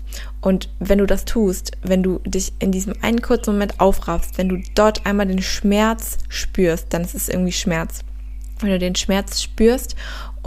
Und 0.42 0.68
wenn 0.78 0.98
du 0.98 1.06
das 1.06 1.24
tust, 1.24 1.72
wenn 1.82 2.02
du 2.02 2.18
dich 2.26 2.52
in 2.58 2.70
diesem 2.70 2.94
einen 3.02 3.22
kurzen 3.22 3.54
Moment 3.54 3.80
aufraffst, 3.80 4.36
wenn 4.36 4.50
du 4.50 4.58
dort 4.74 5.06
einmal 5.06 5.26
den 5.26 5.42
Schmerz 5.42 6.18
spürst, 6.28 6.88
dann 6.90 7.02
ist 7.02 7.14
es 7.14 7.30
irgendwie 7.30 7.52
Schmerz. 7.52 8.00
Wenn 8.60 8.70
du 8.70 8.78
den 8.78 8.94
Schmerz 8.94 9.42
spürst 9.42 9.96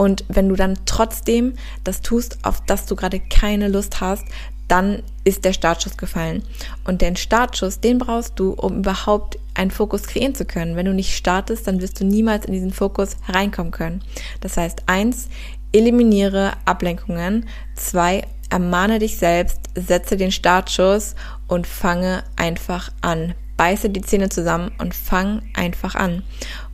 und 0.00 0.24
wenn 0.28 0.48
du 0.48 0.56
dann 0.56 0.78
trotzdem 0.86 1.56
das 1.84 2.00
tust, 2.00 2.38
auf 2.42 2.62
das 2.64 2.86
du 2.86 2.96
gerade 2.96 3.20
keine 3.20 3.68
Lust 3.68 4.00
hast, 4.00 4.24
dann 4.66 5.02
ist 5.24 5.44
der 5.44 5.52
Startschuss 5.52 5.98
gefallen. 5.98 6.42
Und 6.84 7.02
den 7.02 7.16
Startschuss, 7.16 7.80
den 7.80 7.98
brauchst 7.98 8.40
du, 8.40 8.52
um 8.52 8.78
überhaupt 8.78 9.38
einen 9.52 9.70
Fokus 9.70 10.04
kreieren 10.04 10.34
zu 10.34 10.46
können. 10.46 10.74
Wenn 10.74 10.86
du 10.86 10.94
nicht 10.94 11.14
startest, 11.14 11.66
dann 11.66 11.82
wirst 11.82 12.00
du 12.00 12.06
niemals 12.06 12.46
in 12.46 12.54
diesen 12.54 12.72
Fokus 12.72 13.18
reinkommen 13.28 13.72
können. 13.72 14.02
Das 14.40 14.56
heißt, 14.56 14.84
eins, 14.86 15.28
eliminiere 15.70 16.52
Ablenkungen. 16.64 17.46
Zwei, 17.74 18.26
ermahne 18.48 19.00
dich 19.00 19.18
selbst, 19.18 19.60
setze 19.74 20.16
den 20.16 20.32
Startschuss 20.32 21.14
und 21.46 21.66
fange 21.66 22.24
einfach 22.36 22.90
an. 23.02 23.34
Beiße 23.58 23.90
die 23.90 24.00
Zähne 24.00 24.30
zusammen 24.30 24.72
und 24.78 24.94
fang 24.94 25.42
einfach 25.52 25.94
an. 25.94 26.22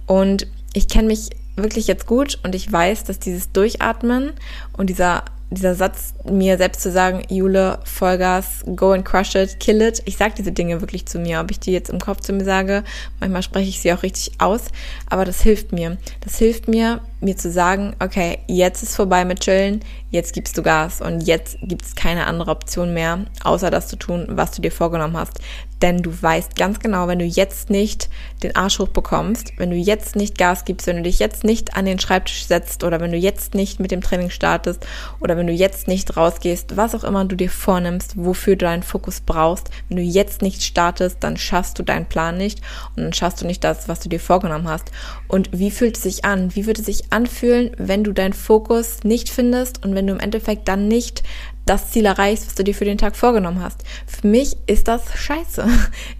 Und 0.06 0.46
ich 0.74 0.86
kenne 0.86 1.08
mich 1.08 1.30
wirklich 1.56 1.86
jetzt 1.86 2.06
gut 2.06 2.38
und 2.42 2.54
ich 2.54 2.70
weiß, 2.70 3.04
dass 3.04 3.18
dieses 3.18 3.52
Durchatmen 3.52 4.32
und 4.76 4.88
dieser 4.88 5.24
dieser 5.50 5.74
Satz, 5.74 6.14
mir 6.28 6.58
selbst 6.58 6.82
zu 6.82 6.90
sagen, 6.90 7.22
Jule, 7.28 7.78
Vollgas, 7.84 8.64
go 8.74 8.92
and 8.92 9.04
crush 9.04 9.34
it, 9.36 9.60
kill 9.60 9.80
it. 9.80 10.02
Ich 10.04 10.16
sage 10.16 10.34
diese 10.36 10.52
Dinge 10.52 10.80
wirklich 10.80 11.06
zu 11.06 11.18
mir. 11.18 11.40
Ob 11.40 11.50
ich 11.50 11.60
die 11.60 11.72
jetzt 11.72 11.90
im 11.90 12.00
Kopf 12.00 12.20
zu 12.20 12.32
mir 12.32 12.44
sage, 12.44 12.82
manchmal 13.20 13.42
spreche 13.42 13.68
ich 13.68 13.80
sie 13.80 13.92
auch 13.92 14.02
richtig 14.02 14.40
aus, 14.40 14.62
aber 15.08 15.24
das 15.24 15.42
hilft 15.42 15.72
mir. 15.72 15.98
Das 16.20 16.38
hilft 16.38 16.66
mir, 16.66 17.00
mir 17.20 17.36
zu 17.36 17.50
sagen, 17.50 17.94
okay, 18.00 18.38
jetzt 18.48 18.82
ist 18.82 18.96
vorbei 18.96 19.24
mit 19.24 19.40
Chillen, 19.40 19.80
jetzt 20.10 20.34
gibst 20.34 20.56
du 20.58 20.62
Gas 20.62 21.00
und 21.00 21.20
jetzt 21.22 21.58
gibt 21.62 21.84
es 21.84 21.94
keine 21.94 22.26
andere 22.26 22.50
Option 22.50 22.92
mehr, 22.92 23.24
außer 23.42 23.70
das 23.70 23.88
zu 23.88 23.96
tun, 23.96 24.26
was 24.30 24.50
du 24.52 24.62
dir 24.62 24.72
vorgenommen 24.72 25.16
hast. 25.16 25.40
Denn 25.82 25.98
du 25.98 26.10
weißt 26.22 26.56
ganz 26.56 26.78
genau, 26.78 27.06
wenn 27.06 27.18
du 27.18 27.24
jetzt 27.26 27.68
nicht 27.68 28.08
den 28.42 28.56
Arsch 28.56 28.78
hoch 28.78 28.88
bekommst, 28.88 29.52
wenn 29.58 29.70
du 29.70 29.76
jetzt 29.76 30.16
nicht 30.16 30.38
Gas 30.38 30.64
gibst, 30.64 30.86
wenn 30.86 30.96
du 30.96 31.02
dich 31.02 31.18
jetzt 31.18 31.44
nicht 31.44 31.76
an 31.76 31.84
den 31.84 31.98
Schreibtisch 31.98 32.46
setzt 32.46 32.82
oder 32.82 33.00
wenn 33.00 33.12
du 33.12 33.18
jetzt 33.18 33.54
nicht 33.54 33.78
mit 33.78 33.90
dem 33.90 34.00
Training 34.00 34.30
startest 34.30 34.86
oder 35.20 35.35
wenn 35.36 35.46
du 35.46 35.52
jetzt 35.52 35.88
nicht 35.88 36.16
rausgehst, 36.16 36.76
was 36.76 36.94
auch 36.94 37.04
immer 37.04 37.24
du 37.24 37.36
dir 37.36 37.50
vornimmst, 37.50 38.14
wofür 38.16 38.56
du 38.56 38.64
deinen 38.64 38.82
Fokus 38.82 39.20
brauchst, 39.20 39.70
wenn 39.88 39.96
du 39.96 40.02
jetzt 40.02 40.42
nicht 40.42 40.62
startest, 40.62 41.18
dann 41.20 41.36
schaffst 41.36 41.78
du 41.78 41.82
deinen 41.82 42.06
Plan 42.06 42.36
nicht 42.36 42.60
und 42.96 43.04
dann 43.04 43.12
schaffst 43.12 43.40
du 43.40 43.46
nicht 43.46 43.64
das, 43.64 43.88
was 43.88 44.00
du 44.00 44.08
dir 44.08 44.20
vorgenommen 44.20 44.68
hast. 44.68 44.90
Und 45.28 45.50
wie 45.52 45.70
fühlt 45.70 45.96
es 45.96 46.02
sich 46.02 46.24
an? 46.24 46.54
Wie 46.54 46.66
würde 46.66 46.80
es 46.80 46.86
sich 46.86 47.12
anfühlen, 47.12 47.70
wenn 47.78 48.04
du 48.04 48.12
deinen 48.12 48.32
Fokus 48.32 49.04
nicht 49.04 49.28
findest 49.28 49.84
und 49.84 49.94
wenn 49.94 50.06
du 50.06 50.12
im 50.12 50.20
Endeffekt 50.20 50.68
dann 50.68 50.88
nicht 50.88 51.22
das 51.66 51.90
Ziel 51.90 52.06
erreichst, 52.06 52.46
was 52.46 52.54
du 52.54 52.62
dir 52.62 52.74
für 52.74 52.84
den 52.84 52.96
Tag 52.96 53.16
vorgenommen 53.16 53.60
hast. 53.60 53.82
Für 54.06 54.28
mich 54.28 54.56
ist 54.66 54.88
das 54.88 55.02
scheiße. 55.14 55.66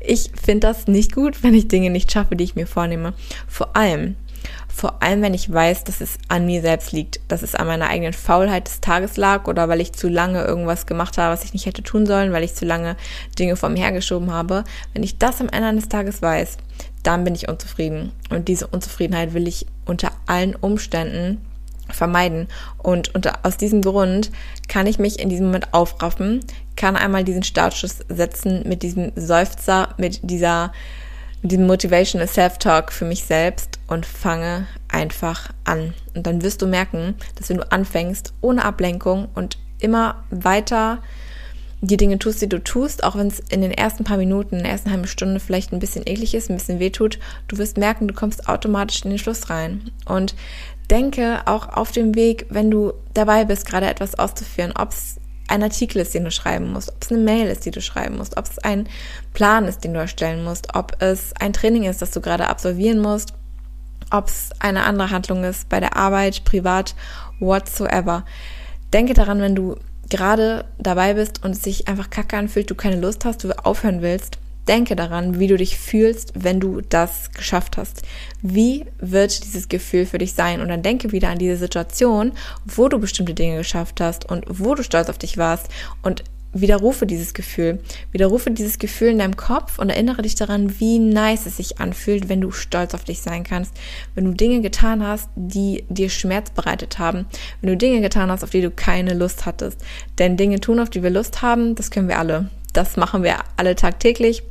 Ich 0.00 0.30
finde 0.40 0.68
das 0.68 0.86
nicht 0.86 1.12
gut, 1.14 1.42
wenn 1.42 1.54
ich 1.54 1.68
Dinge 1.68 1.90
nicht 1.90 2.12
schaffe, 2.12 2.36
die 2.36 2.44
ich 2.44 2.54
mir 2.54 2.66
vornehme. 2.66 3.14
Vor 3.48 3.76
allem, 3.76 4.16
vor 4.76 5.02
allem, 5.02 5.22
wenn 5.22 5.32
ich 5.32 5.50
weiß, 5.50 5.84
dass 5.84 6.02
es 6.02 6.18
an 6.28 6.44
mir 6.44 6.60
selbst 6.60 6.92
liegt, 6.92 7.20
dass 7.28 7.40
es 7.40 7.54
an 7.54 7.66
meiner 7.66 7.88
eigenen 7.88 8.12
Faulheit 8.12 8.66
des 8.66 8.82
Tages 8.82 9.16
lag 9.16 9.48
oder 9.48 9.70
weil 9.70 9.80
ich 9.80 9.94
zu 9.94 10.06
lange 10.06 10.44
irgendwas 10.44 10.84
gemacht 10.84 11.16
habe, 11.16 11.32
was 11.32 11.44
ich 11.44 11.54
nicht 11.54 11.64
hätte 11.64 11.82
tun 11.82 12.04
sollen, 12.04 12.30
weil 12.34 12.44
ich 12.44 12.54
zu 12.54 12.66
lange 12.66 12.94
Dinge 13.38 13.56
vor 13.56 13.70
mir 13.70 13.78
hergeschoben 13.78 14.30
habe. 14.30 14.64
Wenn 14.92 15.02
ich 15.02 15.16
das 15.16 15.40
am 15.40 15.48
Ende 15.48 15.74
des 15.76 15.88
Tages 15.88 16.20
weiß, 16.20 16.58
dann 17.02 17.24
bin 17.24 17.34
ich 17.34 17.48
unzufrieden. 17.48 18.12
Und 18.28 18.48
diese 18.48 18.66
Unzufriedenheit 18.66 19.32
will 19.32 19.48
ich 19.48 19.64
unter 19.86 20.12
allen 20.26 20.54
Umständen 20.54 21.40
vermeiden. 21.88 22.46
Und 22.76 23.14
unter, 23.14 23.38
aus 23.44 23.56
diesem 23.56 23.80
Grund 23.80 24.30
kann 24.68 24.86
ich 24.86 24.98
mich 24.98 25.18
in 25.18 25.30
diesem 25.30 25.46
Moment 25.46 25.72
aufraffen, 25.72 26.40
kann 26.76 26.96
einmal 26.96 27.24
diesen 27.24 27.44
Startschuss 27.44 28.00
setzen 28.10 28.68
mit 28.68 28.82
diesem 28.82 29.12
Seufzer, 29.16 29.94
mit 29.96 30.20
dieser, 30.22 30.74
mit 31.46 31.52
diesem 31.52 31.68
Motivational 31.68 32.26
Self-Talk 32.26 32.90
für 32.90 33.04
mich 33.04 33.22
selbst 33.22 33.78
und 33.86 34.04
fange 34.04 34.66
einfach 34.88 35.50
an. 35.62 35.94
Und 36.16 36.26
dann 36.26 36.42
wirst 36.42 36.60
du 36.60 36.66
merken, 36.66 37.14
dass 37.36 37.48
wenn 37.48 37.58
du 37.58 37.70
anfängst, 37.70 38.34
ohne 38.40 38.64
Ablenkung 38.64 39.28
und 39.32 39.56
immer 39.78 40.24
weiter 40.30 41.00
die 41.82 41.96
Dinge 41.96 42.18
tust, 42.18 42.42
die 42.42 42.48
du 42.48 42.58
tust, 42.58 43.04
auch 43.04 43.14
wenn 43.14 43.28
es 43.28 43.38
in 43.38 43.60
den 43.60 43.70
ersten 43.70 44.02
paar 44.02 44.16
Minuten, 44.16 44.56
in 44.56 44.64
der 44.64 44.72
ersten 44.72 44.90
halben 44.90 45.06
Stunde 45.06 45.38
vielleicht 45.38 45.72
ein 45.72 45.78
bisschen 45.78 46.04
eklig 46.04 46.34
ist, 46.34 46.50
ein 46.50 46.56
bisschen 46.56 46.80
wehtut, 46.80 47.20
du 47.46 47.58
wirst 47.58 47.76
merken, 47.78 48.08
du 48.08 48.14
kommst 48.14 48.48
automatisch 48.48 49.04
in 49.04 49.10
den 49.10 49.18
Schluss 49.20 49.48
rein. 49.48 49.92
Und 50.04 50.34
denke 50.90 51.42
auch 51.44 51.68
auf 51.68 51.92
dem 51.92 52.16
Weg, 52.16 52.46
wenn 52.48 52.72
du 52.72 52.92
dabei 53.14 53.44
bist, 53.44 53.66
gerade 53.66 53.86
etwas 53.86 54.18
auszuführen, 54.18 54.72
ob 54.76 54.90
es 54.90 55.20
ein 55.48 55.62
Artikel 55.62 56.00
ist, 56.00 56.14
den 56.14 56.24
du 56.24 56.30
schreiben 56.30 56.72
musst, 56.72 56.90
ob 56.90 57.02
es 57.02 57.10
eine 57.10 57.20
Mail 57.20 57.48
ist, 57.48 57.64
die 57.64 57.70
du 57.70 57.80
schreiben 57.80 58.16
musst, 58.16 58.36
ob 58.36 58.46
es 58.46 58.58
ein 58.58 58.88
Plan 59.32 59.64
ist, 59.66 59.84
den 59.84 59.94
du 59.94 60.00
erstellen 60.00 60.44
musst, 60.44 60.74
ob 60.74 61.00
es 61.00 61.32
ein 61.38 61.52
Training 61.52 61.84
ist, 61.84 62.02
das 62.02 62.10
du 62.10 62.20
gerade 62.20 62.48
absolvieren 62.48 63.00
musst, 63.00 63.32
ob 64.10 64.28
es 64.28 64.50
eine 64.58 64.84
andere 64.84 65.10
Handlung 65.10 65.44
ist 65.44 65.68
bei 65.68 65.80
der 65.80 65.96
Arbeit, 65.96 66.44
privat, 66.44 66.94
whatsoever. 67.40 68.24
Denke 68.92 69.14
daran, 69.14 69.40
wenn 69.40 69.54
du 69.54 69.76
gerade 70.08 70.64
dabei 70.78 71.14
bist 71.14 71.44
und 71.44 71.52
es 71.52 71.62
sich 71.62 71.88
einfach 71.88 72.10
kacke 72.10 72.36
anfühlt, 72.36 72.70
du 72.70 72.74
keine 72.74 73.00
Lust 73.00 73.24
hast, 73.24 73.42
du 73.44 73.50
aufhören 73.64 74.02
willst, 74.02 74.38
denke 74.68 74.96
daran, 74.96 75.38
wie 75.38 75.46
du 75.46 75.56
dich 75.56 75.78
fühlst, 75.78 76.32
wenn 76.34 76.60
du 76.60 76.80
das 76.80 77.30
geschafft 77.32 77.76
hast. 77.76 78.02
Wie 78.42 78.84
wird 78.98 79.44
dieses 79.44 79.68
Gefühl 79.68 80.06
für 80.06 80.18
dich 80.18 80.34
sein? 80.34 80.60
Und 80.60 80.68
dann 80.68 80.82
denke 80.82 81.12
wieder 81.12 81.28
an 81.28 81.38
diese 81.38 81.56
Situation, 81.56 82.32
wo 82.64 82.88
du 82.88 82.98
bestimmte 82.98 83.34
Dinge 83.34 83.58
geschafft 83.58 84.00
hast 84.00 84.28
und 84.28 84.44
wo 84.48 84.74
du 84.74 84.82
stolz 84.82 85.08
auf 85.08 85.18
dich 85.18 85.38
warst 85.38 85.68
und 86.02 86.24
widerrufe 86.60 87.06
dieses 87.06 87.34
Gefühl. 87.34 87.80
Widerrufe 88.12 88.50
dieses 88.50 88.78
Gefühl 88.78 89.08
in 89.08 89.18
deinem 89.18 89.36
Kopf 89.36 89.78
und 89.78 89.90
erinnere 89.90 90.22
dich 90.22 90.34
daran, 90.34 90.78
wie 90.80 90.98
nice 90.98 91.46
es 91.46 91.58
sich 91.58 91.78
anfühlt, 91.78 92.28
wenn 92.28 92.40
du 92.40 92.50
stolz 92.50 92.94
auf 92.94 93.04
dich 93.04 93.20
sein 93.20 93.44
kannst. 93.44 93.74
Wenn 94.14 94.24
du 94.24 94.32
Dinge 94.32 94.60
getan 94.60 95.06
hast, 95.06 95.28
die 95.36 95.84
dir 95.88 96.08
Schmerz 96.08 96.50
bereitet 96.50 96.98
haben. 96.98 97.26
Wenn 97.60 97.70
du 97.70 97.76
Dinge 97.76 98.00
getan 98.00 98.30
hast, 98.30 98.42
auf 98.42 98.50
die 98.50 98.62
du 98.62 98.70
keine 98.70 99.14
Lust 99.14 99.46
hattest. 99.46 99.80
Denn 100.18 100.36
Dinge 100.36 100.60
tun, 100.60 100.80
auf 100.80 100.90
die 100.90 101.02
wir 101.02 101.10
Lust 101.10 101.42
haben, 101.42 101.74
das 101.74 101.90
können 101.90 102.08
wir 102.08 102.18
alle. 102.18 102.50
Das 102.72 102.96
machen 102.96 103.22
wir 103.22 103.36
alle 103.56 103.74
tagtäglich. 103.74 104.42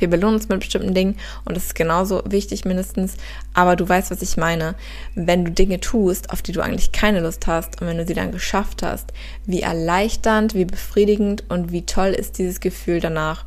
Wir 0.00 0.08
belohnen 0.08 0.36
uns 0.36 0.48
mit 0.48 0.60
bestimmten 0.60 0.94
Dingen 0.94 1.16
und 1.44 1.56
das 1.56 1.66
ist 1.66 1.74
genauso 1.74 2.22
wichtig 2.26 2.64
mindestens. 2.64 3.16
Aber 3.54 3.76
du 3.76 3.88
weißt, 3.88 4.10
was 4.10 4.22
ich 4.22 4.36
meine. 4.36 4.74
Wenn 5.14 5.44
du 5.44 5.50
Dinge 5.50 5.80
tust, 5.80 6.30
auf 6.30 6.42
die 6.42 6.52
du 6.52 6.60
eigentlich 6.60 6.92
keine 6.92 7.20
Lust 7.20 7.46
hast 7.46 7.80
und 7.80 7.86
wenn 7.86 7.98
du 7.98 8.06
sie 8.06 8.14
dann 8.14 8.32
geschafft 8.32 8.82
hast, 8.82 9.12
wie 9.46 9.62
erleichternd, 9.62 10.54
wie 10.54 10.64
befriedigend 10.64 11.44
und 11.48 11.72
wie 11.72 11.86
toll 11.86 12.10
ist 12.10 12.38
dieses 12.38 12.60
Gefühl 12.60 13.00
danach. 13.00 13.44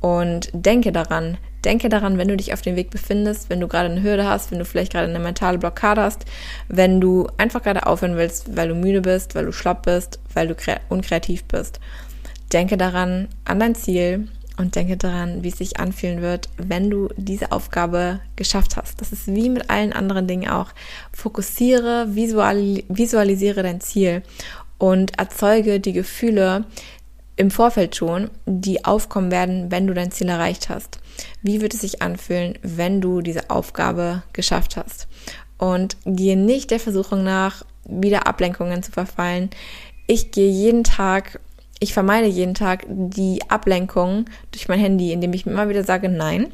Und 0.00 0.50
denke 0.52 0.90
daran, 0.90 1.38
denke 1.64 1.88
daran, 1.88 2.18
wenn 2.18 2.28
du 2.28 2.36
dich 2.36 2.52
auf 2.52 2.62
dem 2.62 2.76
Weg 2.76 2.90
befindest, 2.90 3.50
wenn 3.50 3.60
du 3.60 3.68
gerade 3.68 3.88
eine 3.90 4.02
Hürde 4.02 4.26
hast, 4.26 4.50
wenn 4.50 4.58
du 4.58 4.64
vielleicht 4.64 4.92
gerade 4.92 5.08
eine 5.08 5.20
mentale 5.20 5.58
Blockade 5.58 6.02
hast, 6.02 6.24
wenn 6.68 7.00
du 7.00 7.28
einfach 7.36 7.62
gerade 7.62 7.86
aufhören 7.86 8.16
willst, 8.16 8.56
weil 8.56 8.68
du 8.68 8.74
müde 8.74 9.00
bist, 9.00 9.34
weil 9.34 9.46
du 9.46 9.52
schlapp 9.52 9.84
bist, 9.84 10.18
weil 10.34 10.48
du 10.48 10.56
unkreativ 10.88 11.44
bist. 11.44 11.80
Denke 12.52 12.76
daran, 12.76 13.28
an 13.44 13.60
dein 13.60 13.74
Ziel, 13.74 14.28
und 14.58 14.74
denke 14.76 14.96
daran, 14.96 15.42
wie 15.42 15.48
es 15.48 15.58
sich 15.58 15.80
anfühlen 15.80 16.22
wird, 16.22 16.48
wenn 16.56 16.90
du 16.90 17.08
diese 17.16 17.52
Aufgabe 17.52 18.20
geschafft 18.36 18.76
hast. 18.76 19.00
Das 19.00 19.12
ist 19.12 19.26
wie 19.26 19.48
mit 19.48 19.70
allen 19.70 19.92
anderen 19.92 20.26
Dingen 20.26 20.48
auch. 20.48 20.70
Fokussiere, 21.12 22.14
visual, 22.14 22.82
visualisiere 22.88 23.62
dein 23.62 23.80
Ziel 23.80 24.22
und 24.78 25.18
erzeuge 25.18 25.80
die 25.80 25.92
Gefühle 25.92 26.64
im 27.36 27.50
Vorfeld 27.50 27.96
schon, 27.96 28.30
die 28.46 28.84
aufkommen 28.84 29.30
werden, 29.30 29.70
wenn 29.70 29.86
du 29.86 29.94
dein 29.94 30.10
Ziel 30.10 30.28
erreicht 30.28 30.68
hast. 30.68 31.00
Wie 31.40 31.60
wird 31.60 31.74
es 31.74 31.80
sich 31.80 32.02
anfühlen, 32.02 32.58
wenn 32.62 33.00
du 33.00 33.20
diese 33.20 33.50
Aufgabe 33.50 34.22
geschafft 34.32 34.76
hast? 34.76 35.08
Und 35.58 35.96
gehe 36.04 36.36
nicht 36.36 36.70
der 36.70 36.80
Versuchung 36.80 37.24
nach, 37.24 37.64
wieder 37.84 38.26
Ablenkungen 38.26 38.82
zu 38.82 38.92
verfallen. 38.92 39.50
Ich 40.06 40.30
gehe 40.30 40.50
jeden 40.50 40.84
Tag 40.84 41.40
ich 41.82 41.92
vermeide 41.92 42.28
jeden 42.28 42.54
Tag 42.54 42.84
die 42.88 43.40
Ablenkung 43.48 44.26
durch 44.52 44.68
mein 44.68 44.78
Handy, 44.78 45.12
indem 45.12 45.32
ich 45.32 45.46
mir 45.46 45.52
immer 45.52 45.68
wieder 45.68 45.82
sage, 45.82 46.08
nein, 46.08 46.52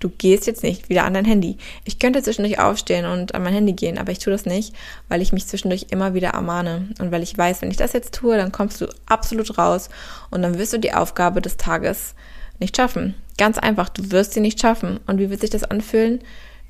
du 0.00 0.08
gehst 0.08 0.46
jetzt 0.46 0.62
nicht 0.62 0.88
wieder 0.88 1.04
an 1.04 1.12
dein 1.12 1.26
Handy. 1.26 1.58
Ich 1.84 1.98
könnte 1.98 2.22
zwischendurch 2.22 2.58
aufstehen 2.58 3.04
und 3.04 3.34
an 3.34 3.42
mein 3.42 3.52
Handy 3.52 3.74
gehen, 3.74 3.98
aber 3.98 4.10
ich 4.10 4.20
tue 4.20 4.32
das 4.32 4.46
nicht, 4.46 4.74
weil 5.10 5.20
ich 5.20 5.34
mich 5.34 5.46
zwischendurch 5.46 5.88
immer 5.90 6.14
wieder 6.14 6.30
ermahne 6.30 6.88
und 6.98 7.12
weil 7.12 7.22
ich 7.22 7.36
weiß, 7.36 7.60
wenn 7.60 7.70
ich 7.70 7.76
das 7.76 7.92
jetzt 7.92 8.14
tue, 8.14 8.38
dann 8.38 8.52
kommst 8.52 8.80
du 8.80 8.86
absolut 9.04 9.58
raus 9.58 9.90
und 10.30 10.40
dann 10.40 10.58
wirst 10.58 10.72
du 10.72 10.78
die 10.78 10.94
Aufgabe 10.94 11.42
des 11.42 11.58
Tages 11.58 12.14
nicht 12.58 12.74
schaffen. 12.74 13.14
Ganz 13.36 13.58
einfach, 13.58 13.90
du 13.90 14.12
wirst 14.12 14.32
sie 14.32 14.40
nicht 14.40 14.60
schaffen. 14.60 14.98
Und 15.06 15.18
wie 15.18 15.28
wird 15.28 15.40
sich 15.40 15.50
das 15.50 15.64
anfühlen? 15.64 16.20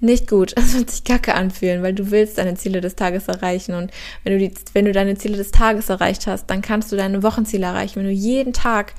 Nicht 0.00 0.28
gut. 0.28 0.54
Es 0.58 0.74
wird 0.74 0.90
sich 0.90 1.04
kacke 1.04 1.34
anfühlen, 1.34 1.82
weil 1.82 1.94
du 1.94 2.10
willst 2.10 2.38
deine 2.38 2.54
Ziele 2.54 2.80
des 2.80 2.96
Tages 2.96 3.28
erreichen. 3.28 3.74
Und 3.74 3.90
wenn 4.22 4.32
du, 4.32 4.38
die, 4.38 4.54
wenn 4.72 4.84
du 4.84 4.92
deine 4.92 5.16
Ziele 5.16 5.36
des 5.36 5.50
Tages 5.50 5.88
erreicht 5.88 6.26
hast, 6.26 6.46
dann 6.46 6.62
kannst 6.62 6.92
du 6.92 6.96
deine 6.96 7.22
Wochenziele 7.22 7.66
erreichen. 7.66 7.96
Wenn 7.96 8.06
du 8.06 8.12
jeden 8.12 8.52
Tag 8.52 8.94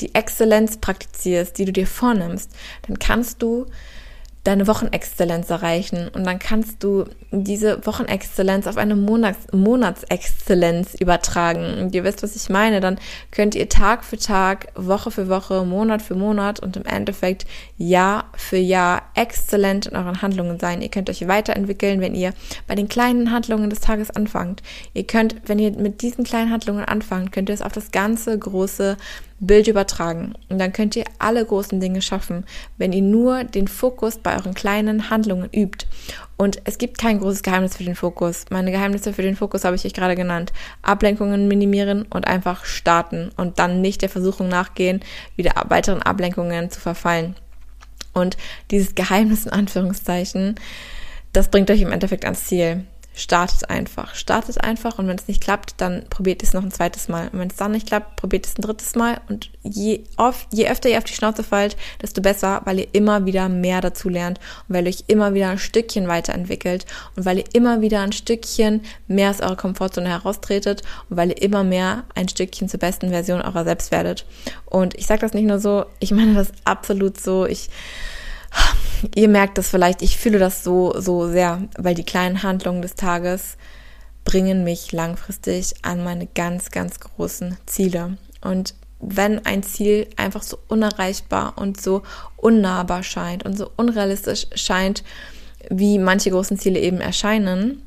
die 0.00 0.14
Exzellenz 0.14 0.78
praktizierst, 0.78 1.58
die 1.58 1.64
du 1.64 1.72
dir 1.72 1.86
vornimmst, 1.86 2.50
dann 2.86 2.98
kannst 2.98 3.42
du 3.42 3.66
deine 4.48 4.66
Wochenexzellenz 4.66 5.50
erreichen 5.50 6.08
und 6.08 6.24
dann 6.24 6.38
kannst 6.38 6.82
du 6.82 7.04
diese 7.30 7.84
Wochenexzellenz 7.84 8.66
auf 8.66 8.78
eine 8.78 8.96
Monats 8.96 9.46
Monatsexzellenz 9.52 10.94
übertragen. 10.94 11.78
Und 11.78 11.94
ihr 11.94 12.02
wisst, 12.02 12.22
was 12.22 12.34
ich 12.34 12.48
meine. 12.48 12.80
Dann 12.80 12.98
könnt 13.30 13.54
ihr 13.54 13.68
Tag 13.68 14.04
für 14.04 14.16
Tag, 14.16 14.68
Woche 14.74 15.10
für 15.10 15.28
Woche, 15.28 15.66
Monat 15.66 16.00
für 16.00 16.14
Monat 16.14 16.60
und 16.60 16.78
im 16.78 16.86
Endeffekt 16.86 17.44
Jahr 17.76 18.24
für 18.36 18.56
Jahr 18.56 19.02
exzellent 19.14 19.86
in 19.86 19.96
euren 19.96 20.22
Handlungen 20.22 20.58
sein. 20.58 20.80
Ihr 20.80 20.88
könnt 20.88 21.10
euch 21.10 21.28
weiterentwickeln, 21.28 22.00
wenn 22.00 22.14
ihr 22.14 22.32
bei 22.66 22.74
den 22.74 22.88
kleinen 22.88 23.30
Handlungen 23.30 23.68
des 23.68 23.80
Tages 23.80 24.10
anfangt. 24.10 24.62
Ihr 24.94 25.06
könnt, 25.06 25.36
wenn 25.44 25.58
ihr 25.58 25.72
mit 25.72 26.00
diesen 26.00 26.24
kleinen 26.24 26.50
Handlungen 26.50 26.86
anfangt, 26.86 27.32
könnt 27.32 27.50
ihr 27.50 27.54
es 27.54 27.62
auf 27.62 27.72
das 27.72 27.90
ganze 27.90 28.38
große 28.38 28.96
Bild 29.40 29.68
übertragen. 29.68 30.34
Und 30.48 30.58
dann 30.58 30.72
könnt 30.72 30.96
ihr 30.96 31.04
alle 31.18 31.44
großen 31.44 31.80
Dinge 31.80 32.02
schaffen, 32.02 32.44
wenn 32.76 32.92
ihr 32.92 33.02
nur 33.02 33.44
den 33.44 33.68
Fokus 33.68 34.18
bei 34.18 34.36
euren 34.36 34.54
kleinen 34.54 35.10
Handlungen 35.10 35.48
übt. 35.52 35.86
Und 36.36 36.60
es 36.64 36.78
gibt 36.78 36.98
kein 36.98 37.18
großes 37.18 37.42
Geheimnis 37.42 37.76
für 37.76 37.84
den 37.84 37.96
Fokus. 37.96 38.46
Meine 38.50 38.70
Geheimnisse 38.70 39.12
für 39.12 39.22
den 39.22 39.36
Fokus 39.36 39.64
habe 39.64 39.76
ich 39.76 39.84
euch 39.84 39.94
gerade 39.94 40.16
genannt. 40.16 40.52
Ablenkungen 40.82 41.48
minimieren 41.48 42.02
und 42.10 42.26
einfach 42.26 42.64
starten 42.64 43.30
und 43.36 43.58
dann 43.58 43.80
nicht 43.80 44.02
der 44.02 44.08
Versuchung 44.08 44.48
nachgehen, 44.48 45.00
wieder 45.36 45.52
weiteren 45.68 46.02
Ablenkungen 46.02 46.70
zu 46.70 46.80
verfallen. 46.80 47.36
Und 48.12 48.36
dieses 48.70 48.94
Geheimnis 48.94 49.46
in 49.46 49.52
Anführungszeichen, 49.52 50.56
das 51.32 51.48
bringt 51.48 51.70
euch 51.70 51.80
im 51.80 51.92
Endeffekt 51.92 52.24
ans 52.24 52.46
Ziel 52.46 52.84
startet 53.18 53.68
einfach. 53.68 54.14
Startet 54.14 54.62
einfach 54.62 54.98
und 54.98 55.08
wenn 55.08 55.18
es 55.18 55.26
nicht 55.26 55.42
klappt, 55.42 55.74
dann 55.78 56.06
probiert 56.08 56.42
es 56.42 56.52
noch 56.52 56.62
ein 56.62 56.70
zweites 56.70 57.08
Mal. 57.08 57.28
Und 57.32 57.40
wenn 57.40 57.48
es 57.50 57.56
dann 57.56 57.72
nicht 57.72 57.88
klappt, 57.88 58.14
probiert 58.16 58.46
es 58.46 58.56
ein 58.56 58.62
drittes 58.62 58.94
Mal. 58.94 59.20
Und 59.28 59.50
je, 59.64 60.04
oft, 60.16 60.46
je 60.52 60.68
öfter 60.68 60.88
ihr 60.88 60.98
auf 60.98 61.04
die 61.04 61.14
Schnauze 61.14 61.42
fallt, 61.42 61.76
desto 62.00 62.22
besser, 62.22 62.62
weil 62.64 62.78
ihr 62.78 62.88
immer 62.92 63.26
wieder 63.26 63.48
mehr 63.48 63.80
dazu 63.80 64.08
lernt 64.08 64.38
und 64.68 64.76
weil 64.76 64.86
ihr 64.86 64.90
euch 64.90 65.04
immer 65.08 65.34
wieder 65.34 65.50
ein 65.50 65.58
Stückchen 65.58 66.06
weiterentwickelt 66.06 66.86
und 67.16 67.26
weil 67.26 67.38
ihr 67.38 67.44
immer 67.52 67.80
wieder 67.80 68.00
ein 68.02 68.12
Stückchen 68.12 68.82
mehr 69.08 69.30
aus 69.30 69.40
eurer 69.40 69.56
Komfortzone 69.56 70.08
heraustretet 70.08 70.82
und 71.10 71.16
weil 71.16 71.30
ihr 71.30 71.42
immer 71.42 71.64
mehr 71.64 72.04
ein 72.14 72.28
Stückchen 72.28 72.68
zur 72.68 72.78
besten 72.78 73.10
Version 73.10 73.42
eurer 73.42 73.64
selbst 73.64 73.90
werdet. 73.90 74.26
Und 74.64 74.96
ich 74.96 75.06
sage 75.06 75.22
das 75.22 75.34
nicht 75.34 75.46
nur 75.46 75.58
so, 75.58 75.86
ich 75.98 76.12
meine 76.12 76.34
das 76.34 76.52
absolut 76.64 77.20
so. 77.20 77.46
Ich 77.46 77.68
ihr 79.14 79.28
merkt 79.28 79.58
das 79.58 79.68
vielleicht, 79.68 80.02
ich 80.02 80.16
fühle 80.16 80.38
das 80.38 80.64
so, 80.64 80.98
so 80.98 81.28
sehr, 81.30 81.62
weil 81.76 81.94
die 81.94 82.04
kleinen 82.04 82.42
Handlungen 82.42 82.82
des 82.82 82.94
Tages 82.94 83.56
bringen 84.24 84.64
mich 84.64 84.92
langfristig 84.92 85.74
an 85.82 86.04
meine 86.04 86.26
ganz, 86.26 86.70
ganz 86.70 87.00
großen 87.00 87.56
Ziele. 87.66 88.18
Und 88.42 88.74
wenn 89.00 89.44
ein 89.46 89.62
Ziel 89.62 90.08
einfach 90.16 90.42
so 90.42 90.58
unerreichbar 90.68 91.54
und 91.56 91.80
so 91.80 92.02
unnahbar 92.36 93.02
scheint 93.02 93.44
und 93.44 93.56
so 93.56 93.70
unrealistisch 93.76 94.46
scheint, 94.54 95.04
wie 95.70 95.98
manche 95.98 96.30
großen 96.30 96.58
Ziele 96.58 96.80
eben 96.80 97.00
erscheinen, 97.00 97.82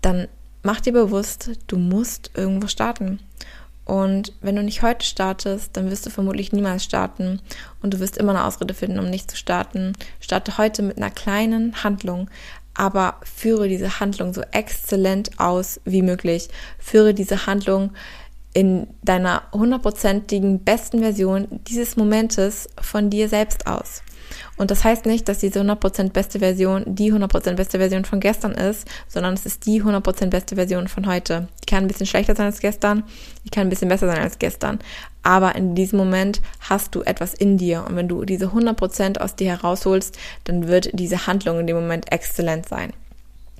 dann 0.00 0.28
mach 0.62 0.80
dir 0.80 0.92
bewusst, 0.92 1.50
du 1.66 1.76
musst 1.76 2.30
irgendwo 2.34 2.66
starten. 2.66 3.20
Und 3.88 4.34
wenn 4.42 4.54
du 4.54 4.62
nicht 4.62 4.82
heute 4.82 5.02
startest, 5.04 5.74
dann 5.74 5.90
wirst 5.90 6.04
du 6.04 6.10
vermutlich 6.10 6.52
niemals 6.52 6.84
starten 6.84 7.40
und 7.80 7.94
du 7.94 8.00
wirst 8.00 8.18
immer 8.18 8.32
eine 8.32 8.44
Ausrede 8.44 8.74
finden, 8.74 8.98
um 8.98 9.08
nicht 9.08 9.30
zu 9.30 9.36
starten. 9.38 9.94
Starte 10.20 10.58
heute 10.58 10.82
mit 10.82 10.98
einer 10.98 11.10
kleinen 11.10 11.82
Handlung, 11.82 12.28
aber 12.74 13.16
führe 13.24 13.66
diese 13.66 13.98
Handlung 13.98 14.34
so 14.34 14.42
exzellent 14.52 15.40
aus 15.40 15.80
wie 15.86 16.02
möglich. 16.02 16.50
Führe 16.78 17.14
diese 17.14 17.46
Handlung 17.46 17.92
in 18.52 18.88
deiner 19.02 19.44
hundertprozentigen 19.52 20.64
besten 20.64 20.98
Version 20.98 21.48
dieses 21.50 21.96
Momentes 21.96 22.68
von 22.78 23.08
dir 23.08 23.30
selbst 23.30 23.66
aus. 23.66 24.02
Und 24.56 24.70
das 24.70 24.84
heißt 24.84 25.06
nicht, 25.06 25.28
dass 25.28 25.38
diese 25.38 25.60
100% 25.60 26.10
beste 26.10 26.38
Version 26.38 26.84
die 26.86 27.12
100% 27.12 27.54
beste 27.54 27.78
Version 27.78 28.04
von 28.04 28.20
gestern 28.20 28.52
ist, 28.52 28.88
sondern 29.08 29.34
es 29.34 29.46
ist 29.46 29.66
die 29.66 29.82
100% 29.82 30.26
beste 30.26 30.56
Version 30.56 30.88
von 30.88 31.06
heute. 31.06 31.48
Die 31.62 31.66
kann 31.66 31.84
ein 31.84 31.88
bisschen 31.88 32.06
schlechter 32.06 32.34
sein 32.34 32.46
als 32.46 32.60
gestern, 32.60 33.04
die 33.44 33.50
kann 33.50 33.66
ein 33.66 33.70
bisschen 33.70 33.88
besser 33.88 34.06
sein 34.06 34.18
als 34.18 34.38
gestern. 34.38 34.78
Aber 35.22 35.54
in 35.54 35.74
diesem 35.74 35.98
Moment 35.98 36.40
hast 36.60 36.94
du 36.94 37.02
etwas 37.02 37.34
in 37.34 37.58
dir. 37.58 37.84
Und 37.86 37.96
wenn 37.96 38.08
du 38.08 38.24
diese 38.24 38.46
100% 38.46 39.18
aus 39.18 39.36
dir 39.36 39.50
herausholst, 39.50 40.18
dann 40.44 40.68
wird 40.68 40.90
diese 40.92 41.26
Handlung 41.26 41.60
in 41.60 41.66
dem 41.66 41.76
Moment 41.76 42.10
exzellent 42.10 42.68
sein. 42.68 42.92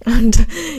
Und 0.04 0.38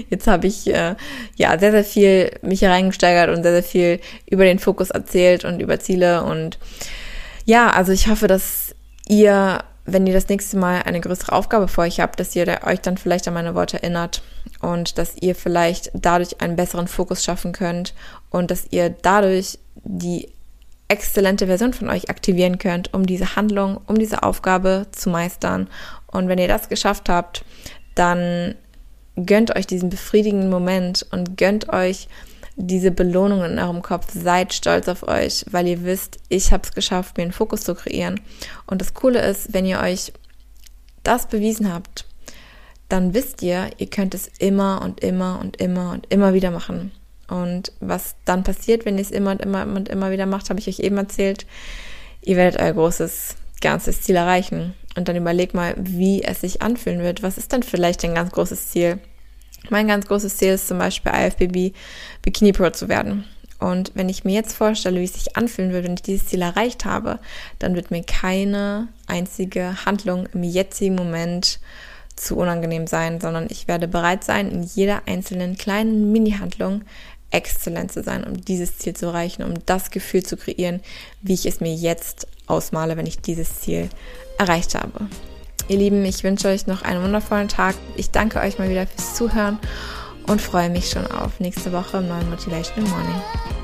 jetzt 0.10 0.28
habe 0.28 0.48
ich 0.48 0.68
äh, 0.68 0.96
ja 1.36 1.60
sehr, 1.60 1.72
sehr 1.72 1.84
viel 1.84 2.32
mich 2.42 2.60
hier 2.60 2.70
reingesteigert 2.70 3.30
und 3.30 3.44
sehr, 3.44 3.52
sehr 3.52 3.64
viel 3.64 4.00
über 4.26 4.46
den 4.46 4.60
Fokus 4.60 4.90
erzählt 4.90 5.46
und 5.46 5.60
über 5.60 5.80
Ziele. 5.80 6.24
Und 6.24 6.58
ja, 7.46 7.70
also 7.70 7.92
ich 7.92 8.08
hoffe, 8.08 8.28
dass 8.28 8.76
ihr 9.08 9.64
wenn 9.94 10.08
ihr 10.08 10.14
das 10.14 10.28
nächste 10.30 10.58
Mal 10.58 10.84
eine 10.84 11.00
größere 11.00 11.32
Aufgabe 11.32 11.68
vor 11.68 11.84
euch 11.84 12.00
habt, 12.00 12.20
dass 12.20 12.36
ihr 12.36 12.60
euch 12.66 12.82
dann 12.82 12.98
vielleicht 12.98 13.28
an 13.28 13.34
meine 13.34 13.56
Worte 13.56 13.82
erinnert 13.82 14.22
und 14.62 14.98
dass 14.98 15.16
ihr 15.18 15.36
vielleicht 15.36 15.92
dadurch 15.94 16.42
einen 16.42 16.56
besseren 16.56 16.88
Fokus 16.88 17.24
schaffen 17.24 17.52
könnt 17.52 17.94
und 18.30 18.52
dass 18.52 18.68
ihr 18.72 18.90
dadurch 18.90 19.60
die 19.84 20.30
exzellente 20.88 21.48
Version 21.48 21.74
von 21.74 21.90
euch 21.90 22.10
aktivieren 22.10 22.58
könnt, 22.58 22.94
um 22.94 23.06
diese 23.06 23.36
Handlung, 23.36 23.80
um 23.86 23.98
diese 23.98 24.24
Aufgabe 24.24 24.88
zu 24.92 25.10
meistern. 25.10 25.70
Und 26.08 26.28
wenn 26.28 26.40
ihr 26.40 26.48
das 26.48 26.68
geschafft 26.68 27.10
habt, 27.10 27.46
dann 27.96 28.56
gönnt 29.16 29.56
euch 29.56 29.68
diesen 29.68 29.90
befriedigenden 29.90 30.50
Moment 30.50 31.06
und 31.12 31.38
gönnt 31.38 31.70
euch 31.70 32.08
diese 32.60 32.92
Belohnung 32.92 33.44
in 33.44 33.58
eurem 33.58 33.82
Kopf. 33.82 34.08
Seid 34.14 34.54
stolz 34.54 34.88
auf 34.88 35.08
euch, 35.08 35.46
weil 35.50 35.68
ihr 35.68 35.84
wisst, 35.84 36.20
ich 36.28 36.52
habe 36.52 36.64
es 36.64 36.74
geschafft, 36.74 37.18
mir 37.18 37.24
einen 37.24 37.32
Fokus 37.32 37.62
zu 37.62 37.74
kreieren. 37.74 38.20
Und 38.68 38.82
das 38.82 38.94
Coole 38.94 39.22
ist, 39.22 39.54
wenn 39.54 39.66
ihr 39.66 39.80
euch 39.80 40.14
das 41.04 41.28
bewiesen 41.28 41.74
habt, 41.74 42.06
dann 42.90 43.14
wisst 43.14 43.42
ihr, 43.42 43.70
ihr 43.78 43.90
könnt 43.90 44.14
es 44.14 44.28
immer 44.40 44.82
und 44.84 45.00
immer 45.00 45.40
und 45.40 45.58
immer 45.58 45.92
und 45.92 46.12
immer 46.12 46.34
wieder 46.34 46.52
machen. 46.52 46.92
Und 47.28 47.72
was 47.80 48.16
dann 48.26 48.44
passiert, 48.44 48.86
wenn 48.86 48.98
ihr 48.98 49.04
es 49.04 49.12
immer 49.12 49.32
und 49.32 49.42
immer 49.42 49.64
und 49.64 49.88
immer 49.88 50.12
wieder 50.12 50.26
macht, 50.26 50.50
habe 50.50 50.60
ich 50.60 50.68
euch 50.68 50.80
eben 50.80 50.98
erzählt. 50.98 51.46
Ihr 52.22 52.36
werdet 52.36 52.60
euer 52.60 52.74
großes, 52.74 53.36
ganzes 53.62 54.02
Ziel 54.02 54.16
erreichen. 54.16 54.74
Und 54.98 55.08
dann 55.08 55.16
überlegt 55.16 55.54
mal, 55.54 55.76
wie 55.78 56.24
es 56.24 56.42
sich 56.42 56.62
anfühlen 56.62 57.00
wird. 57.00 57.24
Was 57.24 57.38
ist 57.38 57.54
denn 57.54 57.64
vielleicht 57.64 58.04
ein 58.04 58.16
ganz 58.16 58.32
großes 58.32 58.70
Ziel? 58.70 59.00
Mein 59.70 59.88
ganz 59.88 60.08
großes 60.08 60.38
Ziel 60.38 60.54
ist 60.54 60.68
zum 60.68 60.80
Beispiel 60.80 61.12
IFBB 61.14 61.76
Bikini 62.22 62.54
Pro 62.54 62.70
zu 62.70 62.90
werden. 62.90 63.26
Und 63.60 63.92
wenn 63.94 64.08
ich 64.08 64.24
mir 64.24 64.34
jetzt 64.34 64.54
vorstelle, 64.54 65.02
wie 65.02 65.06
es 65.06 65.14
sich 65.14 65.36
anfühlen 65.36 65.72
würde, 65.72 65.88
wenn 65.88 65.96
ich 65.96 66.02
dieses 66.02 66.28
Ziel 66.28 66.42
erreicht 66.42 66.86
habe, 66.86 67.20
dann 67.60 67.76
wird 67.76 67.92
mir 67.92 68.04
keine 68.04 68.88
einzige 69.06 69.86
Handlung 69.86 70.28
im 70.34 70.44
jetzigen 70.44 70.96
Moment 70.96 71.60
zu 72.16 72.38
unangenehm 72.38 72.88
sein, 72.88 73.20
sondern 73.20 73.48
ich 73.50 73.68
werde 73.68 73.88
bereit 73.88 74.24
sein, 74.24 74.50
in 74.50 74.64
jeder 74.64 75.04
einzelnen 75.08 75.58
kleinen 75.58 76.12
Mini-Handlung 76.12 76.84
exzellent 77.32 77.92
zu 77.92 78.02
sein, 78.02 78.24
um 78.24 78.42
dieses 78.42 78.78
Ziel 78.78 78.96
zu 78.96 79.08
erreichen, 79.08 79.44
um 79.44 79.54
das 79.66 79.92
Gefühl 79.92 80.24
zu 80.24 80.36
kreieren, 80.36 80.82
wie 81.22 81.34
ich 81.34 81.46
es 81.46 81.60
mir 81.60 81.74
jetzt 81.74 82.28
ausmale, 82.48 82.98
wenn 82.98 83.06
ich 83.06 83.20
dieses 83.20 83.60
Ziel 83.62 83.90
erreicht 84.38 84.76
habe. 84.76 85.08
Ihr 85.70 85.78
Lieben, 85.78 86.04
ich 86.04 86.24
wünsche 86.24 86.48
euch 86.48 86.66
noch 86.66 86.82
einen 86.82 87.04
wundervollen 87.04 87.48
Tag. 87.48 87.76
Ich 87.96 88.10
danke 88.10 88.40
euch 88.40 88.58
mal 88.58 88.70
wieder 88.70 88.88
fürs 88.88 89.14
Zuhören 89.14 89.60
und 90.26 90.42
freue 90.42 90.72
mich 90.72 90.90
schon 90.90 91.06
auf 91.06 91.40
nächste 91.40 91.72
Woche 91.72 91.98
im 91.98 92.08
neuen 92.08 92.28
Motivational 92.28 92.90
Morning. 92.90 93.59